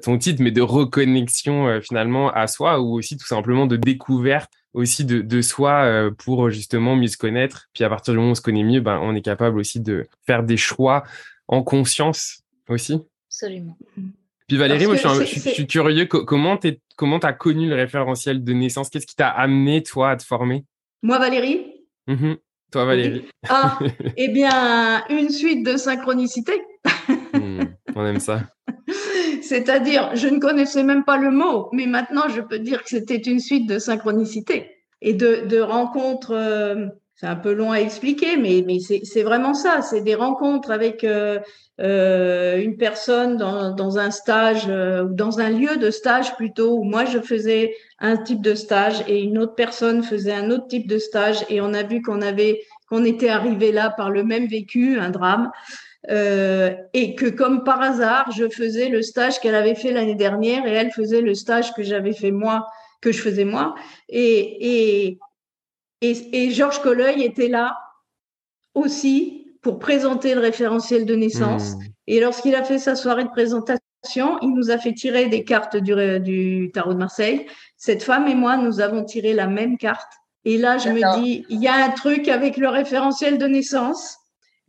ton 0.04 0.18
titre, 0.18 0.44
mais 0.44 0.52
de 0.52 0.62
reconnexion 0.62 1.80
finalement 1.80 2.34
à 2.34 2.48
soi 2.48 2.82
ou 2.82 2.98
aussi 2.98 3.16
tout 3.16 3.26
simplement 3.26 3.66
de 3.66 3.78
découverte 3.78 4.52
aussi 4.74 5.06
de, 5.06 5.22
de 5.22 5.42
soi 5.42 6.10
pour 6.18 6.50
justement 6.50 6.98
mieux 6.98 7.08
se 7.08 7.16
connaître. 7.16 7.70
Puis 7.74 7.86
à 7.86 7.90
partir 7.90 8.14
du 8.14 8.18
moment 8.18 8.28
où 8.28 8.32
on 8.32 8.36
se 8.36 8.42
connaît 8.42 8.66
mieux, 8.66 8.82
ben, 8.82 9.00
on 9.02 9.16
est 9.16 9.22
capable 9.22 9.58
aussi 9.58 9.80
de 9.80 10.06
faire 10.26 10.44
des 10.44 10.58
choix 10.58 11.04
en 11.48 11.64
conscience 11.64 12.42
aussi. 12.68 13.00
Absolument. 13.30 13.78
Puis 14.48 14.56
Valérie, 14.56 14.88
moi, 14.88 14.96
je 14.96 15.24
suis, 15.26 15.68
curieux, 15.68 16.06
comment 16.06 16.58
tu 16.58 16.80
as 17.24 17.34
connu 17.34 17.68
le 17.68 17.76
référentiel 17.76 18.44
de 18.44 18.54
naissance? 18.54 18.90
Qu'est-ce 18.90 19.06
qui 19.06 19.16
t'a 19.16 19.28
amené, 19.28 19.84
toi, 19.84 20.12
à 20.12 20.16
te 20.16 20.24
former? 20.24 20.64
Moi, 21.04 21.20
Valérie? 21.20 21.66
Mmh 22.08 22.36
Toi, 22.72 22.86
Valérie. 22.86 23.26
Ah, 23.50 23.78
eh 24.18 24.30
bien, 24.30 25.04
une 25.10 25.30
suite 25.30 25.66
de 25.66 25.76
synchronicité. 25.76 26.54
Mmh, 27.34 27.60
on 27.96 28.06
aime 28.06 28.22
ça. 28.22 28.44
C'est-à-dire, 29.42 30.16
je 30.16 30.30
ne 30.30 30.40
connaissais 30.40 30.84
même 30.84 31.04
pas 31.04 31.18
le 31.18 31.30
mot, 31.30 31.68
mais 31.74 31.86
maintenant, 31.86 32.30
je 32.30 32.40
peux 32.40 32.60
dire 32.60 32.84
que 32.84 32.90
c'était 32.90 33.18
une 33.18 33.42
suite 33.42 33.68
de 33.68 33.80
synchronicité 33.80 34.72
et 35.02 35.14
de, 35.14 35.46
de 35.46 35.60
rencontres. 35.60 36.32
Euh, 36.32 36.88
c'est 37.20 37.26
un 37.26 37.36
peu 37.36 37.52
long 37.52 37.72
à 37.72 37.78
expliquer, 37.78 38.38
mais, 38.38 38.64
mais 38.66 38.78
c'est 38.80 39.24
vraiment 39.24 39.56
ça. 39.56 39.82
C'est 39.82 40.02
des 40.02 40.14
rencontres 40.14 40.70
avec 40.70 41.04
euh, 41.04 41.40
euh, 41.82 42.58
une 42.62 42.78
personne 42.78 43.38
dans, 43.38 43.74
dans 43.74 43.98
un 43.98 44.12
stage 44.12 44.68
euh, 44.70 45.06
dans 45.06 45.40
un 45.40 45.50
lieu 45.50 45.78
de 45.78 45.90
stage 45.90 46.36
plutôt 46.36 46.78
où 46.78 46.84
moi 46.84 47.06
je 47.06 47.18
faisais 47.18 47.76
un 48.00 48.18
type 48.18 48.44
de 48.44 48.54
stage 48.54 49.04
et 49.08 49.24
une 49.24 49.40
autre 49.40 49.56
personne 49.56 50.04
faisait 50.04 50.34
un 50.34 50.52
autre 50.52 50.68
type 50.68 50.88
de 50.88 51.00
stage 51.00 51.44
et 51.50 51.60
on 51.60 51.74
a 51.74 51.82
vu 51.82 52.04
qu'on 52.04 52.22
avait 52.22 52.62
qu'on 52.88 53.04
était 53.04 53.30
arrivé 53.30 53.72
là 53.72 53.90
par 53.90 54.12
le 54.12 54.24
même 54.24 54.46
vécu, 54.46 55.00
un 55.00 55.10
drame. 55.10 55.52
Euh, 56.10 56.74
et 56.94 57.16
que 57.16 57.26
comme 57.26 57.64
par 57.64 57.82
hasard, 57.82 58.32
je 58.32 58.48
faisais 58.48 58.90
le 58.90 59.02
stage 59.02 59.40
qu'elle 59.40 59.56
avait 59.56 59.76
fait 59.76 59.92
l'année 59.92 60.16
dernière 60.16 60.66
et 60.66 60.72
elle 60.72 60.92
faisait 60.92 61.22
le 61.22 61.34
stage 61.34 61.74
que 61.74 61.84
j'avais 61.84 62.14
fait 62.14 62.32
moi, 62.32 62.68
que 63.02 63.12
je 63.12 63.22
faisais 63.22 63.44
moi. 63.44 63.76
Et, 64.08 65.08
et, 65.08 65.20
et, 66.02 66.46
et 66.46 66.52
Georges 66.52 66.82
Colleuil 66.82 67.24
était 67.24 67.48
là 67.48 67.78
aussi 68.74 69.48
pour 69.62 69.80
présenter 69.80 70.36
le 70.36 70.42
référentiel 70.42 71.06
de 71.06 71.16
naissance. 71.16 71.74
Hmm. 71.74 71.80
Et 72.08 72.20
lorsqu'il 72.20 72.56
a 72.56 72.64
fait 72.64 72.80
sa 72.80 72.96
soirée 72.96 73.26
de 73.26 73.30
présentation, 73.30 74.40
il 74.42 74.54
nous 74.54 74.72
a 74.72 74.78
fait 74.78 74.94
tirer 74.94 75.28
des 75.28 75.44
cartes 75.44 75.76
du, 75.76 76.20
du 76.20 76.72
tarot 76.74 76.94
de 76.94 77.00
Marseille. 77.00 77.46
Cette 77.76 78.04
femme 78.04 78.28
et 78.28 78.36
moi, 78.36 78.58
nous 78.58 78.80
avons 78.80 79.04
tiré 79.04 79.34
la 79.34 79.48
même 79.48 79.78
carte. 79.78 80.12
Et 80.46 80.58
là, 80.58 80.78
je 80.78 80.90
me 80.90 81.20
dis, 81.20 81.46
il 81.50 81.62
y 81.62 81.68
a 81.68 81.76
un 81.76 81.90
truc 81.90 82.30
avec 82.30 82.56
le 82.56 82.70
référentiel 82.70 83.38
de 83.38 83.48
naissance. 83.48 84.18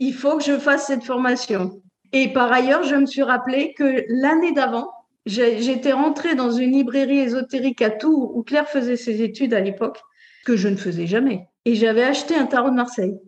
Il 0.00 0.14
faut 0.14 0.36
que 0.36 0.44
je 0.44 0.58
fasse 0.58 0.86
cette 0.86 1.04
formation. 1.04 1.80
Et 2.12 2.32
par 2.32 2.50
ailleurs, 2.50 2.82
je 2.82 2.96
me 2.96 3.06
suis 3.06 3.22
rappelé 3.22 3.74
que 3.74 4.04
l'année 4.08 4.52
d'avant, 4.52 4.90
j'étais 5.26 5.92
rentrée 5.92 6.34
dans 6.34 6.50
une 6.50 6.72
librairie 6.72 7.20
ésotérique 7.20 7.82
à 7.82 7.90
Tours 7.90 8.36
où 8.36 8.42
Claire 8.42 8.68
faisait 8.68 8.96
ses 8.96 9.22
études 9.22 9.54
à 9.54 9.60
l'époque, 9.60 10.00
que 10.48 10.56
je 10.56 10.68
ne 10.68 10.76
faisais 10.76 11.06
jamais. 11.06 11.46
Et 11.66 11.74
j'avais 11.74 12.04
acheté 12.04 12.34
un 12.34 12.46
tarot 12.46 12.70
de 12.70 12.74
Marseille. 12.74 13.20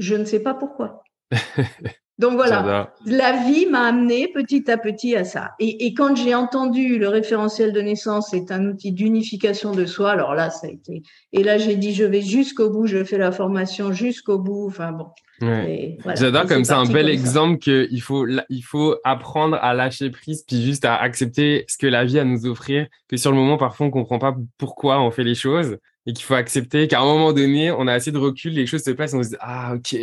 Je 0.00 0.16
ne 0.16 0.24
sais 0.24 0.40
pas 0.40 0.54
pourquoi. 0.54 1.04
Donc 2.18 2.34
voilà, 2.34 2.94
la 3.06 3.44
vie 3.44 3.66
m'a 3.66 3.86
amené 3.86 4.28
petit 4.28 4.70
à 4.70 4.78
petit 4.78 5.16
à 5.16 5.24
ça. 5.24 5.50
Et, 5.58 5.86
et 5.86 5.94
quand 5.94 6.14
j'ai 6.14 6.34
entendu 6.34 6.96
le 6.96 7.08
référentiel 7.08 7.72
de 7.72 7.80
naissance 7.80 8.32
est 8.32 8.52
un 8.52 8.66
outil 8.66 8.92
d'unification 8.92 9.72
de 9.72 9.84
soi, 9.84 10.12
alors 10.12 10.34
là, 10.34 10.50
ça 10.50 10.68
a 10.68 10.70
été. 10.70 11.02
Et 11.32 11.42
là, 11.42 11.58
j'ai 11.58 11.74
dit, 11.74 11.92
je 11.92 12.04
vais 12.04 12.22
jusqu'au 12.22 12.70
bout, 12.70 12.86
je 12.86 13.02
fais 13.02 13.18
la 13.18 13.32
formation 13.32 13.92
jusqu'au 13.92 14.38
bout. 14.38 14.66
Enfin 14.68 14.92
bon. 14.92 15.06
J'adore 15.40 16.46
comme 16.46 16.64
c'est 16.64 16.72
un 16.72 16.86
bel 16.86 17.08
exemple 17.08 17.58
qu'il 17.58 18.00
faut, 18.00 18.26
il 18.48 18.62
faut 18.62 18.96
apprendre 19.02 19.56
à 19.60 19.74
lâcher 19.74 20.10
prise 20.10 20.44
puis 20.46 20.62
juste 20.62 20.84
à 20.84 20.94
accepter 20.94 21.64
ce 21.68 21.76
que 21.76 21.88
la 21.88 22.04
vie 22.04 22.20
a 22.20 22.22
à 22.22 22.24
nous 22.24 22.46
offrir. 22.46 22.86
Que 23.08 23.16
sur 23.16 23.32
le 23.32 23.36
moment, 23.36 23.56
parfois, 23.56 23.86
on 23.86 23.90
comprend 23.90 24.20
pas 24.20 24.36
pourquoi 24.56 25.00
on 25.00 25.10
fait 25.10 25.24
les 25.24 25.34
choses 25.34 25.78
et 26.06 26.12
qu'il 26.12 26.24
faut 26.24 26.34
accepter 26.34 26.86
qu'à 26.86 27.00
un 27.00 27.04
moment 27.04 27.32
donné, 27.32 27.72
on 27.72 27.86
a 27.86 27.92
assez 27.92 28.12
de 28.12 28.18
recul, 28.18 28.52
les 28.52 28.66
choses 28.66 28.82
se 28.82 28.90
passent, 28.90 29.14
on 29.14 29.22
se 29.22 29.30
dit 29.30 29.36
ah 29.40 29.74
ok, 29.74 29.96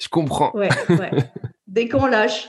je 0.00 0.08
comprends. 0.08 0.52
Ouais, 0.54 0.68
ouais. 0.88 1.10
Dès 1.66 1.88
qu'on 1.88 2.06
lâche. 2.06 2.48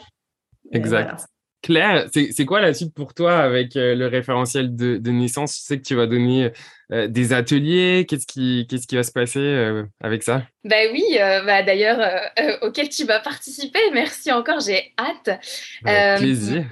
exact. 0.71 1.27
Claire, 1.63 2.07
c'est 2.11 2.45
quoi 2.45 2.61
la 2.61 2.73
suite 2.73 2.93
pour 2.93 3.13
toi 3.13 3.39
avec 3.39 3.75
euh, 3.75 3.95
le 3.95 4.07
référentiel 4.07 4.75
de, 4.75 5.11
naissance? 5.11 5.57
Je 5.57 5.61
sais 5.63 5.77
que 5.77 5.83
tu 5.83 5.95
vas 5.95 6.05
donner 6.05 6.51
euh, 6.93 7.07
des 7.07 7.33
ateliers. 7.33 8.05
Qu'est-ce 8.07 8.27
qui, 8.27 8.67
qu'est-ce 8.69 8.87
qui 8.87 8.95
va 8.95 9.03
se 9.03 9.11
passer 9.11 9.39
euh, 9.39 9.83
avec 10.01 10.23
ça? 10.23 10.43
Ben 10.63 10.89
oui, 10.93 11.03
bah 11.17 11.63
d'ailleurs, 11.63 11.99
auquel 12.61 12.89
tu 12.89 13.05
vas 13.05 13.19
participer. 13.19 13.79
Merci 13.91 14.31
encore, 14.31 14.59
j'ai 14.59 14.93
hâte. 14.97 15.39
Avec 15.83 16.19
plaisir. 16.19 16.63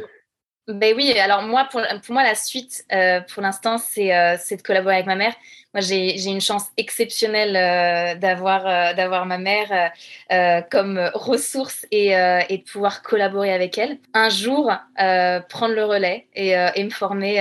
Ben 0.67 0.95
oui, 0.95 1.12
alors 1.19 1.43
moi, 1.43 1.67
pour, 1.71 1.82
pour 2.04 2.13
moi, 2.13 2.23
la 2.23 2.34
suite, 2.36 2.86
pour 3.34 3.43
l'instant, 3.43 3.78
c'est 3.78 4.08
de 4.08 4.62
collaborer 4.63 4.95
avec 4.95 5.06
ma 5.06 5.15
mère. 5.15 5.36
Moi, 5.75 5.82
j'ai 5.82 6.30
une 6.30 6.39
chance 6.39 6.67
exceptionnelle 6.78 7.58
euh, 7.58 8.17
d'avoir 8.17 8.65
euh, 8.65 8.93
d'avoir 8.93 9.25
ma 9.25 9.38
mère 9.38 9.91
euh, 10.32 10.62
comme 10.71 11.12
ressource 11.13 11.86
et, 11.91 12.12
et, 12.12 12.58
de 12.60 12.63
pouvoir 12.63 13.01
collaborer 13.01 13.51
avec 13.51 13.78
elle. 13.78 13.97
Un 14.13 14.30
jour, 14.30 14.71
prendre 14.95 15.75
le 15.75 15.84
relais 15.84 16.28
et, 16.34 16.51
et 16.51 16.84
me 16.86 16.89
former 16.89 17.39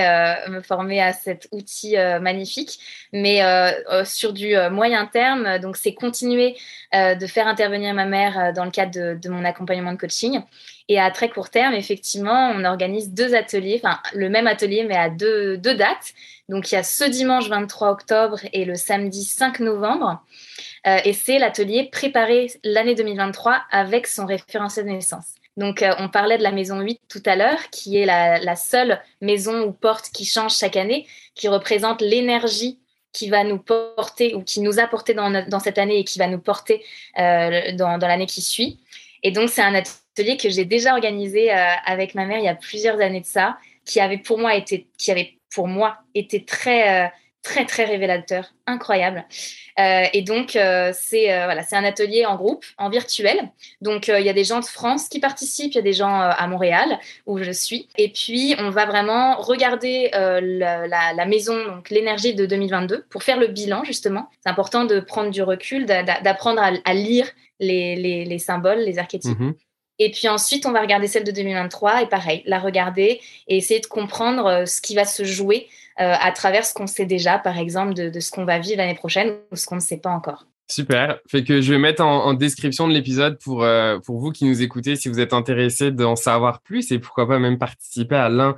me 0.49 0.59
former 0.61 1.01
à 1.01 1.13
cet 1.13 1.47
outil 1.53 1.95
magnifique. 2.19 2.77
Mais 3.13 3.39
sur 4.03 4.33
du 4.33 4.53
moyen 4.69 5.05
terme, 5.05 5.59
donc 5.59 5.77
c'est 5.77 5.93
continuer 5.93 6.57
de 6.93 7.27
faire 7.27 7.47
intervenir 7.47 7.93
ma 7.93 8.05
mère 8.05 8.51
dans 8.53 8.65
le 8.65 8.71
cadre 8.71 8.91
de, 8.91 9.17
de 9.17 9.29
mon 9.29 9.45
accompagnement 9.45 9.93
de 9.93 9.97
coaching. 9.97 10.41
Et 10.87 10.99
à 10.99 11.09
très 11.09 11.29
court 11.29 11.49
terme, 11.49 11.73
effectivement, 11.73 12.51
on 12.55 12.63
organise 12.63 13.11
deux 13.11 13.33
ateliers, 13.33 13.81
enfin 13.83 13.99
le 14.13 14.29
même 14.29 14.45
atelier 14.45 14.83
mais 14.83 14.95
à 14.95 15.09
deux, 15.09 15.57
dates. 15.57 16.13
Donc, 16.47 16.71
il 16.71 16.75
y 16.75 16.77
a 16.77 16.83
ce 16.83 17.03
dimanche 17.05 17.49
23 17.49 17.89
octobre 17.89 18.39
et 18.53 18.65
le 18.65 18.75
samedi 18.75 19.23
5 19.23 19.61
novembre. 19.61 20.23
Euh, 20.85 20.99
et 21.03 21.13
c'est 21.13 21.39
l'atelier 21.39 21.89
Préparer 21.91 22.51
l'année 22.63 22.93
2023 22.93 23.63
avec 23.71 24.05
son 24.05 24.27
référentiel 24.27 24.85
de 24.85 24.91
naissance. 24.91 25.33
Donc, 25.57 25.81
euh, 25.81 25.95
on 25.97 26.09
parlait 26.09 26.37
de 26.37 26.43
la 26.43 26.51
maison 26.51 26.79
8 26.79 27.01
tout 27.09 27.23
à 27.25 27.35
l'heure, 27.35 27.69
qui 27.71 27.97
est 27.97 28.05
la, 28.05 28.55
seule 28.55 29.01
maison 29.21 29.63
ou 29.63 29.71
porte 29.71 30.11
qui 30.11 30.23
change 30.25 30.55
chaque 30.55 30.75
année, 30.75 31.07
qui 31.33 31.47
représente 31.47 32.01
l'énergie 32.01 32.79
qui 33.11 33.29
va 33.29 33.45
nous 33.45 33.57
porter 33.57 34.35
ou 34.35 34.43
qui 34.43 34.59
nous 34.59 34.77
a 34.77 34.87
porté 34.87 35.13
dans, 35.13 35.31
dans 35.47 35.59
cette 35.59 35.77
année 35.77 35.99
et 35.99 36.03
qui 36.03 36.19
va 36.19 36.27
nous 36.27 36.37
porter 36.37 36.83
euh, 37.17 37.71
dans, 37.71 37.97
dans 37.97 38.07
l'année 38.07 38.25
qui 38.25 38.41
suit. 38.41 38.77
Et 39.23 39.31
donc, 39.31 39.49
c'est 39.49 39.61
un 39.61 39.73
atelier 39.73 40.04
que 40.15 40.49
j'ai 40.49 40.65
déjà 40.65 40.93
organisé 40.93 41.51
avec 41.51 42.15
ma 42.15 42.25
mère 42.25 42.39
il 42.39 42.45
y 42.45 42.49
a 42.49 42.55
plusieurs 42.55 42.99
années 43.01 43.21
de 43.21 43.25
ça, 43.25 43.57
qui 43.85 43.99
avait 43.99 44.17
pour 44.17 44.39
moi 44.39 44.55
été, 44.55 44.87
qui 44.97 45.11
avait 45.11 45.35
pour 45.55 45.67
moi, 45.69 45.97
était 46.13 46.43
très, 46.45 47.05
euh, 47.05 47.07
très, 47.41 47.65
très 47.65 47.85
révélateur, 47.85 48.53
incroyable. 48.67 49.25
Euh, 49.79 50.03
et 50.11 50.21
donc, 50.21 50.55
euh, 50.55 50.91
c'est 50.93 51.27
voilà, 51.27 51.63
un 51.71 51.83
atelier 51.85 52.25
en 52.25 52.35
groupe, 52.35 52.65
en 52.77 52.89
virtuel. 52.89 53.51
Donc, 53.81 54.09
il 54.09 54.25
y 54.25 54.29
a 54.29 54.33
des 54.33 54.43
gens 54.43 54.59
de 54.59 54.65
France 54.65 55.07
qui 55.07 55.19
participent, 55.19 55.71
il 55.71 55.75
y 55.75 55.79
a 55.79 55.83
des 55.83 55.93
gens 55.93 56.19
à 56.19 56.47
Montréal, 56.47 56.99
où 57.25 57.41
je 57.41 57.51
suis. 57.51 57.87
Et 57.97 58.09
puis, 58.09 58.55
on 58.59 58.69
va 58.69 58.85
vraiment 58.85 59.37
regarder 59.37 60.09
la, 60.11 61.25
maison, 61.25 61.63
donc 61.63 61.89
l'énergie 61.89 62.35
de 62.35 62.45
2022, 62.45 63.05
pour 63.09 63.23
faire 63.23 63.39
le 63.39 63.47
bilan, 63.47 63.83
justement. 63.85 64.29
C'est 64.43 64.49
important 64.49 64.83
de 64.83 64.99
prendre 64.99 65.29
du 65.29 65.41
recul, 65.41 65.85
d'apprendre 65.85 66.61
à, 66.61 66.93
lire 66.93 67.27
les, 67.59 68.25
les, 68.25 68.39
symboles, 68.39 68.79
les 68.79 68.97
archétypes. 68.99 69.39
Mm-hmm. 69.39 69.53
Et 69.99 70.11
puis 70.11 70.27
ensuite, 70.27 70.65
on 70.65 70.71
va 70.71 70.81
regarder 70.81 71.07
celle 71.07 71.23
de 71.23 71.31
2023 71.31 72.03
et 72.03 72.07
pareil, 72.07 72.43
la 72.45 72.59
regarder 72.59 73.21
et 73.47 73.57
essayer 73.57 73.79
de 73.79 73.85
comprendre 73.85 74.45
euh, 74.45 74.65
ce 74.65 74.81
qui 74.81 74.95
va 74.95 75.05
se 75.05 75.23
jouer 75.23 75.67
euh, 76.01 76.13
à 76.19 76.31
travers 76.31 76.65
ce 76.65 76.73
qu'on 76.73 76.87
sait 76.87 77.05
déjà, 77.05 77.39
par 77.39 77.57
exemple, 77.57 77.93
de, 77.93 78.19
ce 78.19 78.31
qu'on 78.31 78.45
va 78.45 78.59
vivre 78.59 78.77
l'année 78.77 78.95
prochaine 78.95 79.35
ou 79.51 79.55
ce 79.55 79.65
qu'on 79.65 79.75
ne 79.75 79.81
sait 79.81 79.97
pas 79.97 80.09
encore. 80.09 80.45
Super. 80.67 81.19
Fait 81.27 81.43
que 81.43 81.61
je 81.61 81.71
vais 81.71 81.77
mettre 81.77 82.03
en, 82.03 82.33
description 82.33 82.87
de 82.87 82.93
l'épisode 82.93 83.37
pour, 83.43 83.63
euh, 83.63 83.99
pour 83.99 84.19
vous 84.19 84.31
qui 84.31 84.45
nous 84.45 84.63
écoutez, 84.63 84.95
si 84.95 85.09
vous 85.09 85.19
êtes 85.19 85.33
intéressé 85.33 85.91
d'en 85.91 86.15
savoir 86.15 86.61
plus 86.61 86.91
et 86.91 86.99
pourquoi 86.99 87.27
pas 87.27 87.37
même 87.37 87.59
participer 87.59 88.15
à 88.15 88.29
l'un 88.29 88.55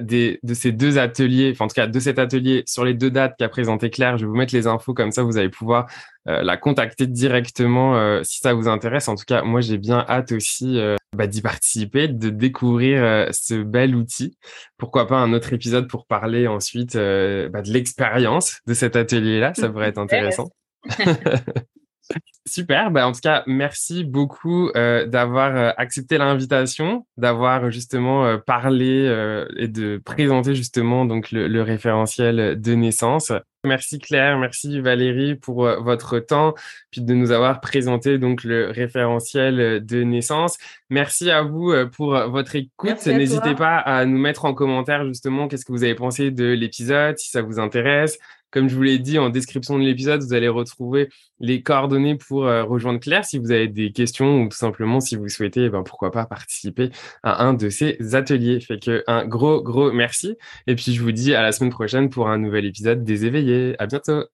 des, 0.00 0.38
de 0.42 0.54
ces 0.54 0.72
deux 0.72 0.98
ateliers, 0.98 1.50
enfin 1.52 1.64
en 1.64 1.68
tout 1.68 1.74
cas 1.74 1.86
de 1.86 2.00
cet 2.00 2.18
atelier 2.18 2.62
sur 2.66 2.84
les 2.84 2.92
deux 2.92 3.10
dates 3.10 3.34
qu'a 3.38 3.48
présenté 3.48 3.90
Claire. 3.90 4.18
Je 4.18 4.26
vais 4.26 4.28
vous 4.28 4.36
mettre 4.36 4.54
les 4.54 4.66
infos 4.66 4.94
comme 4.94 5.10
ça, 5.10 5.22
vous 5.22 5.38
allez 5.38 5.48
pouvoir 5.48 5.86
euh, 6.28 6.42
la 6.42 6.58
contacter 6.58 7.06
directement 7.06 7.96
euh, 7.96 8.22
si 8.22 8.40
ça 8.40 8.52
vous 8.52 8.68
intéresse. 8.68 9.08
En 9.08 9.14
tout 9.14 9.24
cas, 9.26 9.42
moi, 9.42 9.62
j'ai 9.62 9.78
bien 9.78 10.04
hâte 10.06 10.32
aussi 10.32 10.78
euh, 10.78 10.96
bah, 11.16 11.26
d'y 11.26 11.40
participer, 11.40 12.08
de 12.08 12.28
découvrir 12.28 13.28
ce 13.32 13.54
bel 13.54 13.96
outil. 13.96 14.36
Pourquoi 14.76 15.06
pas 15.06 15.16
un 15.16 15.32
autre 15.32 15.52
épisode 15.52 15.88
pour 15.88 16.06
parler 16.06 16.46
ensuite 16.46 16.94
bah, 16.94 17.62
de 17.62 17.72
l'expérience 17.72 18.60
de 18.66 18.74
cet 18.74 18.96
atelier-là. 18.96 19.54
Ça 19.54 19.68
pourrait 19.70 19.88
être 19.88 19.98
intéressant. 19.98 20.50
Super. 22.46 22.90
Bah, 22.90 23.06
en 23.06 23.12
tout 23.12 23.20
cas, 23.20 23.44
merci 23.46 24.02
beaucoup 24.02 24.72
d'avoir 24.74 25.74
accepté 25.78 26.18
l'invitation, 26.18 27.06
d'avoir 27.16 27.70
justement 27.70 28.36
parlé 28.38 29.46
et 29.56 29.68
de 29.68 30.02
présenter 30.04 30.56
justement 30.56 31.04
donc 31.04 31.30
le, 31.30 31.62
référentiel 31.62 32.60
de 32.60 32.74
naissance. 32.74 33.30
Merci 33.64 33.98
Claire, 33.98 34.38
merci 34.38 34.80
Valérie 34.80 35.34
pour 35.34 35.66
euh, 35.66 35.80
votre 35.80 36.18
temps, 36.18 36.54
puis 36.90 37.02
de 37.02 37.12
nous 37.12 37.30
avoir 37.30 37.60
présenté 37.60 38.16
donc 38.16 38.42
le 38.42 38.70
référentiel 38.70 39.60
euh, 39.60 39.80
de 39.80 40.02
naissance. 40.02 40.56
Merci 40.88 41.30
à 41.30 41.42
vous 41.42 41.70
euh, 41.70 41.84
pour 41.84 42.18
votre 42.30 42.56
écoute. 42.56 43.04
N'hésitez 43.04 43.54
pas 43.54 43.76
à 43.76 44.06
nous 44.06 44.18
mettre 44.18 44.46
en 44.46 44.54
commentaire 44.54 45.04
justement 45.06 45.46
qu'est-ce 45.46 45.66
que 45.66 45.72
vous 45.72 45.84
avez 45.84 45.94
pensé 45.94 46.30
de 46.30 46.46
l'épisode, 46.46 47.18
si 47.18 47.28
ça 47.28 47.42
vous 47.42 47.58
intéresse. 47.58 48.18
Comme 48.50 48.68
je 48.68 48.76
vous 48.76 48.82
l'ai 48.82 48.98
dit 48.98 49.18
en 49.18 49.30
description 49.30 49.78
de 49.78 49.84
l'épisode, 49.84 50.22
vous 50.22 50.34
allez 50.34 50.48
retrouver 50.48 51.08
les 51.38 51.62
coordonnées 51.62 52.16
pour 52.16 52.42
rejoindre 52.42 53.00
Claire 53.00 53.24
si 53.24 53.38
vous 53.38 53.50
avez 53.50 53.68
des 53.68 53.92
questions 53.92 54.42
ou 54.42 54.48
tout 54.48 54.56
simplement 54.56 55.00
si 55.00 55.16
vous 55.16 55.28
souhaitez, 55.28 55.70
ben, 55.70 55.82
pourquoi 55.82 56.10
pas 56.10 56.26
participer 56.26 56.90
à 57.22 57.44
un 57.44 57.54
de 57.54 57.68
ces 57.70 57.96
ateliers. 58.14 58.60
Fait 58.60 58.78
que 58.78 59.02
un 59.06 59.26
gros, 59.26 59.62
gros 59.62 59.92
merci. 59.92 60.36
Et 60.66 60.74
puis 60.74 60.92
je 60.92 61.02
vous 61.02 61.12
dis 61.12 61.34
à 61.34 61.42
la 61.42 61.52
semaine 61.52 61.70
prochaine 61.70 62.10
pour 62.10 62.28
un 62.28 62.38
nouvel 62.38 62.66
épisode 62.66 63.04
des 63.04 63.26
éveillés. 63.26 63.74
À 63.78 63.86
bientôt. 63.86 64.24